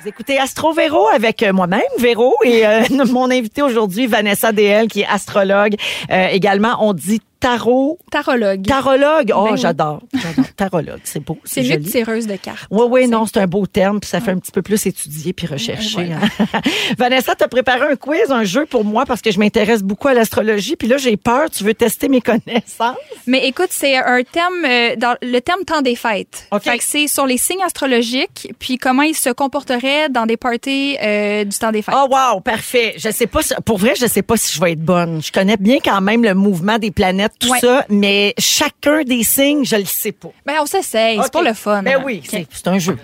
[0.00, 4.88] Vous écoutez Astro Véro avec euh, moi-même, Véro, et euh, mon invité aujourd'hui, Vanessa DL,
[4.88, 5.76] qui est astrologue.
[6.10, 7.98] Euh, également, on dit tarot.
[8.10, 8.66] Tarologue.
[8.66, 9.32] Tarologue.
[9.34, 9.58] Oh, Ben oui.
[9.60, 10.02] j'adore.
[10.56, 11.38] Tarologue, c'est beau.
[11.44, 12.66] c'est mieux tireuse de cartes.
[12.70, 15.32] Oui, oui, non, c'est un beau terme, puis ça fait un petit peu plus étudier
[15.32, 16.04] puis rechercher.
[16.06, 16.16] Voilà.
[16.16, 16.60] hein.
[16.98, 20.08] Vanessa, tu as préparé un quiz, un jeu pour moi parce que je m'intéresse beaucoup
[20.08, 22.96] à l'astrologie, puis là, j'ai peur, tu veux tester mes connaissances?
[23.26, 26.46] Mais écoute, c'est un thème, euh, dans le thème temps des fêtes.
[26.50, 26.62] OK.
[26.62, 30.96] Fait que c'est sur les signes astrologiques, puis comment ils se comporteraient dans des parties
[31.02, 31.94] euh, du temps des fêtes.
[31.96, 32.94] Oh wow, parfait.
[32.98, 35.22] Je sais pas si- pour vrai, je sais pas si je vais être bonne.
[35.22, 37.60] Je connais bien quand même le mouvement des planètes, tout Ouais.
[37.60, 40.30] ça, mais chacun des signes, je le sais pas.
[40.46, 41.82] Ben, on s'essaye, c'est pour le fun.
[41.82, 42.02] Ben hein.
[42.04, 42.46] oui, OK.
[42.50, 42.98] c'est un jeu.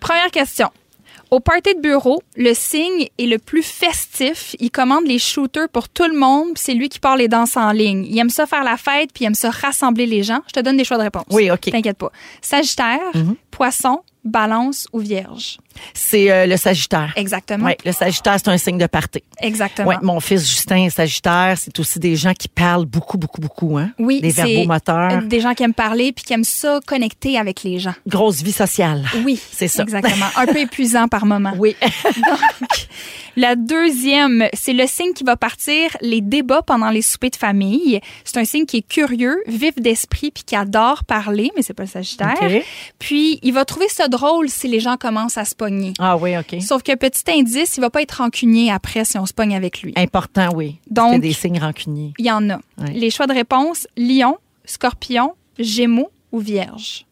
[0.00, 0.70] Première question.
[1.30, 4.54] Au party de bureau, le signe est le plus festif.
[4.60, 7.72] Il commande les shooters pour tout le monde, c'est lui qui part les danses en
[7.72, 8.04] ligne.
[8.06, 10.40] Il aime ça faire la fête, puis il aime ça rassembler les gens.
[10.48, 11.24] Je te donne des choix de réponse.
[11.30, 11.68] Oui, OK.
[11.68, 11.72] Mhm.
[11.72, 12.12] T'inquiète pas.
[12.42, 13.00] Sagittaire,
[13.50, 15.58] Poisson, Balance ou Vierge.
[15.94, 17.12] C'est euh, le Sagittaire.
[17.16, 17.66] Exactement.
[17.66, 19.22] Oui, le Sagittaire, c'est un signe de party.
[19.40, 19.88] Exactement.
[19.88, 23.78] Ouais, mon fils Justin est Sagittaire, c'est aussi des gens qui parlent beaucoup, beaucoup, beaucoup,
[23.78, 23.90] hein?
[23.98, 25.22] Oui, Des c'est verbomoteurs.
[25.22, 27.94] Des gens qui aiment parler puis qui aiment ça connecter avec les gens.
[28.06, 29.04] Grosse vie sociale.
[29.24, 29.82] Oui, C'est ça.
[29.82, 30.26] Exactement.
[30.36, 31.52] Un peu épuisant par moment.
[31.58, 31.74] Oui.
[31.82, 32.88] Donc,
[33.36, 38.00] la deuxième, c'est le signe qui va partir les débats pendant les soupers de famille.
[38.24, 41.84] C'est un signe qui est curieux, vif d'esprit, puis qui adore parler, mais c'est pas
[41.84, 42.34] le Sagittaire.
[42.98, 45.92] Puis il va trouver ça drôle si les gens commencent à se pogner.
[45.98, 46.60] Ah oui, OK.
[46.60, 49.82] Sauf que petit indice, il va pas être rancunier après si on se pogne avec
[49.82, 49.92] lui.
[49.96, 50.76] Important, oui.
[50.90, 52.12] Donc- Donc, des signes rancuniers.
[52.18, 52.56] Il y en a.
[52.78, 52.92] Ouais.
[52.94, 57.04] Les choix de réponse Lion, Scorpion, Gémeaux ou Vierge.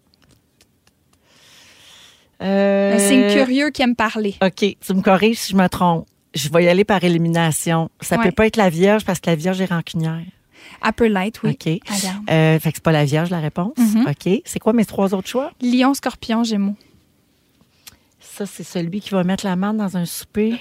[2.42, 4.34] Euh, Un signe curieux qui aime parler.
[4.42, 6.06] OK, tu me corriges si je me trompe.
[6.34, 7.90] Je vais y aller par élimination.
[8.00, 8.24] Ça Ouais.
[8.26, 10.22] peut pas être la Vierge parce que la Vierge est rancunière.
[10.82, 11.50] Un peu light, oui.
[11.50, 11.64] OK.
[11.64, 12.24] Regarde.
[12.30, 13.76] Euh, fait que c'est pas la Vierge la réponse.
[13.76, 14.06] Mhm.
[14.08, 14.40] OK.
[14.44, 15.50] C'est quoi mes trois autres choix?
[15.60, 16.76] Lion, Scorpion, Gémeaux.
[18.20, 20.58] Ça, c'est celui qui va mettre la main dans un souper.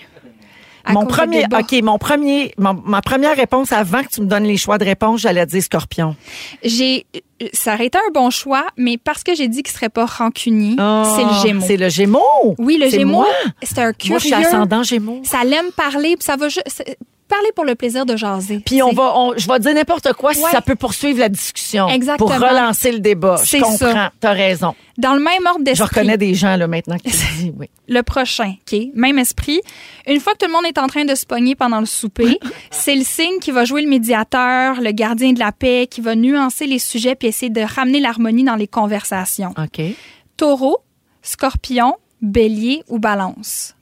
[0.85, 1.43] À mon premier.
[1.45, 4.85] OK, mon premier, mon- ma première réponse avant que tu me donnes les choix de
[4.85, 6.15] réponse, j'allais dire scorpion.
[6.63, 7.05] J'ai,
[7.53, 10.75] ça aurait été un bon choix, mais parce que j'ai dit qu'il serait pas rancunier,
[10.77, 11.65] Ah, c'est le Gémeaux.
[11.67, 12.55] C'est le Gémeaux?
[12.57, 13.25] Oui, le Gémeaux,
[13.61, 14.47] c'est un Moi, je suis curieux.
[14.47, 15.21] ascendant Gémeaux.
[15.23, 16.83] Ça l'aime parler, puis ça va juste
[17.29, 18.59] parler pour le plaisir de jaser.
[18.65, 20.51] Puis on va, on- je vais dire n'importe quoi si Ouais.
[20.51, 21.87] ça peut poursuivre la discussion.
[21.87, 22.29] Exactement.
[22.29, 23.37] Pour relancer le débat.
[23.41, 24.09] Je C'est comprends.
[24.19, 24.75] T'as raison.
[24.97, 25.87] Dans le même ordre Je d'esprit.
[25.87, 26.97] reconnais des gens, là, maintenant
[27.57, 27.69] oui.
[27.87, 28.79] le prochain, OK?
[28.95, 29.61] Même esprit.
[30.07, 32.37] Une fois que tout le monde est en train de se pogner pendant le souper,
[32.71, 36.15] c'est le signe qui va jouer le médiateur, le gardien de la paix, qui va
[36.15, 39.53] nuancer les sujets puis essayer de ramener l'harmonie dans les conversations.
[39.57, 39.81] OK.
[40.35, 40.79] Taureau,
[41.21, 43.75] scorpion, bélier ou balance?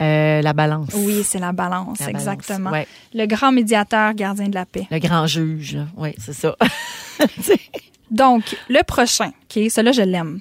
[0.00, 0.90] Euh, la balance.
[0.94, 2.70] Oui, c'est la balance, La balance, exactement.
[2.70, 2.86] ouais.
[3.14, 4.86] Le grand médiateur, gardien de la paix.
[4.90, 5.78] Le grand juge.
[5.96, 6.56] Oui, c'est ça.
[8.10, 10.40] Donc, le prochain, OK, celui-là, je l'aime.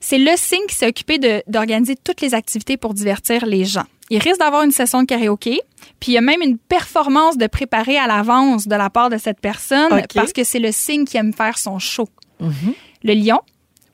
[0.00, 3.84] C'est le signe qui s'est occupé d'organiser toutes les activités pour divertir les gens.
[4.10, 5.60] Il risque d'avoir une session de karaoké,
[6.00, 9.18] puis il y a même une performance de préparer à l'avance de la part de
[9.18, 12.08] cette personne parce que c'est le signe qui aime faire son show.
[12.40, 12.74] Mhm.
[13.04, 13.40] Le lion,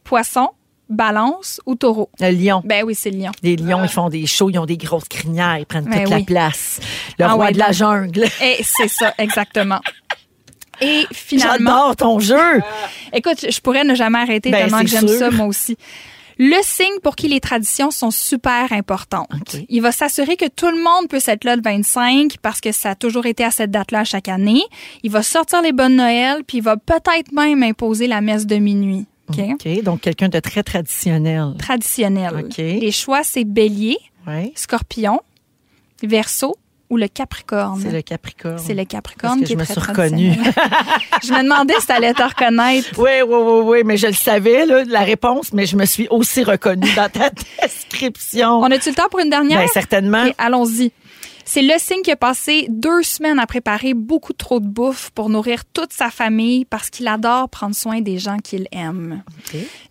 [0.05, 0.51] poisson,
[0.89, 2.11] balance ou taureau?
[2.21, 2.63] Le lion.
[2.65, 3.33] Ben oui, c'est le lion.
[3.43, 6.11] Les lions, ils font des shows, ils ont des grosses crinières, ils prennent Ben toute
[6.11, 6.25] la oui.
[6.25, 6.81] place.
[7.19, 8.25] Le Ah roi ouais, de la donc- jungle.
[8.43, 9.81] Et c'est ça, exactement.
[10.81, 12.61] Et finalement, J'adore ton jeu.
[13.13, 15.19] Écoute, je pourrais ne jamais arrêter Ben, tellement c'est que j'aime sûr.
[15.19, 15.77] ça, moi aussi.
[16.39, 19.27] Le signe pour qui les traditions sont super importantes.
[19.33, 19.63] OK.
[19.71, 22.91] Il va s'assurer que tout le monde peut être là le 25 parce que ça
[22.91, 24.61] a toujours été à cette date-là chaque année.
[25.03, 28.57] Il va sortir les bonnes Noël, puis il va peut-être même imposer la messe de
[28.57, 29.07] minuit.
[29.29, 29.41] OK?
[29.55, 31.55] OK, donc quelqu'un de très traditionnel.
[31.59, 32.45] Traditionnel.
[32.45, 32.59] OK.
[32.59, 33.99] Les choix, c'est bélier,
[34.55, 35.21] scorpion,
[36.03, 36.57] verso
[36.91, 37.81] ou le capricorne.
[37.83, 38.59] C'est le Capricorne.
[38.59, 40.33] C'est le capricorne Parce que qui je est me très suis reconnue.
[41.25, 42.89] je me demandais si t'allais te reconnaître.
[42.99, 46.07] Oui, oui, oui, oui, mais je le savais, là, la réponse, mais je me suis
[46.11, 47.31] aussi reconnue dans ta
[47.63, 48.61] description.
[48.61, 49.59] On a-tu le temps pour une dernière?
[49.59, 50.27] Ben, certainement.
[50.39, 50.93] Allons-y.
[51.45, 55.29] C'est le signe qui a passé deux semaines à préparer beaucoup trop de bouffe pour
[55.29, 59.23] nourrir toute sa famille parce qu'il adore prendre soin des gens qu'il aime.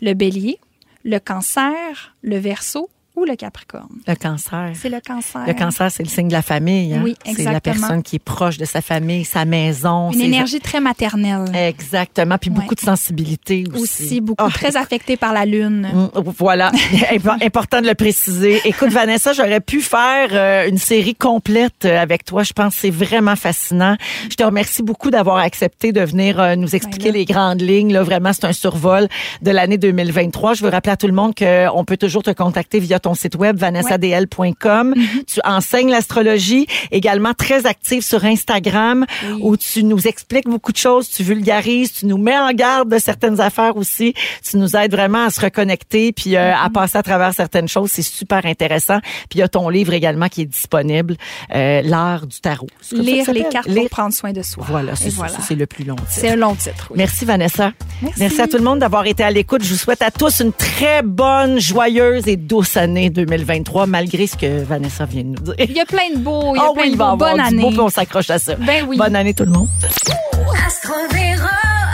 [0.01, 0.59] Le bélier,
[1.05, 3.87] le cancer, le verso ou le capricorne.
[4.07, 4.71] Le cancer.
[4.73, 5.43] C'est le cancer.
[5.47, 6.93] Le cancer, c'est le signe de la famille.
[6.93, 7.01] Hein?
[7.03, 7.75] Oui, C'est la exactement.
[7.79, 10.11] personne qui est proche de sa famille, sa maison.
[10.11, 11.45] Une énergie très maternelle.
[11.55, 12.37] Exactement.
[12.37, 12.57] Puis Ouais.
[12.57, 13.81] beaucoup de sensibilité aussi.
[14.03, 15.89] Aussi, beaucoup Ah, très affectée par la lune.
[15.93, 16.71] Mm, Voilà,
[17.11, 18.61] Imp- important de le préciser.
[18.65, 22.43] Écoute, Vanessa, j'aurais pu faire euh, une série complète euh, avec toi.
[22.43, 23.95] Je pense que c'est vraiment fascinant.
[24.29, 27.93] Je te remercie beaucoup d'avoir accepté de venir euh, nous expliquer Ben les grandes lignes.
[27.93, 29.07] Là, vraiment, c'est un survol
[29.41, 30.53] de l'année 2023.
[30.55, 33.35] Je veux rappeler à tout le monde qu'on peut toujours te contacter via ton site
[33.35, 34.95] web vanessadl.com.
[34.95, 35.25] Mm-hmm.
[35.27, 39.05] Tu enseignes l'astrologie, également très active sur Instagram
[39.41, 42.97] où tu nous expliques beaucoup de choses, tu vulgarises, tu nous mets en garde de
[42.97, 44.15] certaines affaires aussi.
[44.43, 47.91] Tu nous aides vraiment à se reconnecter puis euh, à passer à travers certaines choses.
[47.91, 48.99] C'est super intéressant.
[49.29, 51.15] Puis il y a ton livre également qui est disponible,
[51.53, 52.67] euh, L'art du tarot.
[52.91, 54.65] Lire les cartes Lire- pour prendre soin de soi.
[54.67, 55.35] Voilà, c'est voilà.
[55.51, 55.95] le plus long.
[55.95, 56.07] titre.
[56.09, 56.87] C'est un long titre.
[56.89, 56.97] oui.
[56.97, 57.71] Merci Vanessa.
[58.17, 58.41] Merci.
[58.41, 59.63] à tout le monde d'avoir été à l'écoute.
[59.63, 64.35] Je vous souhaite à tous une très bonne, joyeuse et douce année 2023, malgré ce
[64.35, 65.55] que Vanessa vient de nous dire.
[65.59, 67.03] Il y a plein de beaux, il y a oh plein oui, de beaux.
[67.05, 67.75] Bon, bonne année.
[67.77, 68.55] On s'accroche à ça.
[68.55, 68.97] Ben oui.
[68.97, 69.67] Bonne année tout le monde.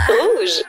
[0.08, 0.62] Rouge.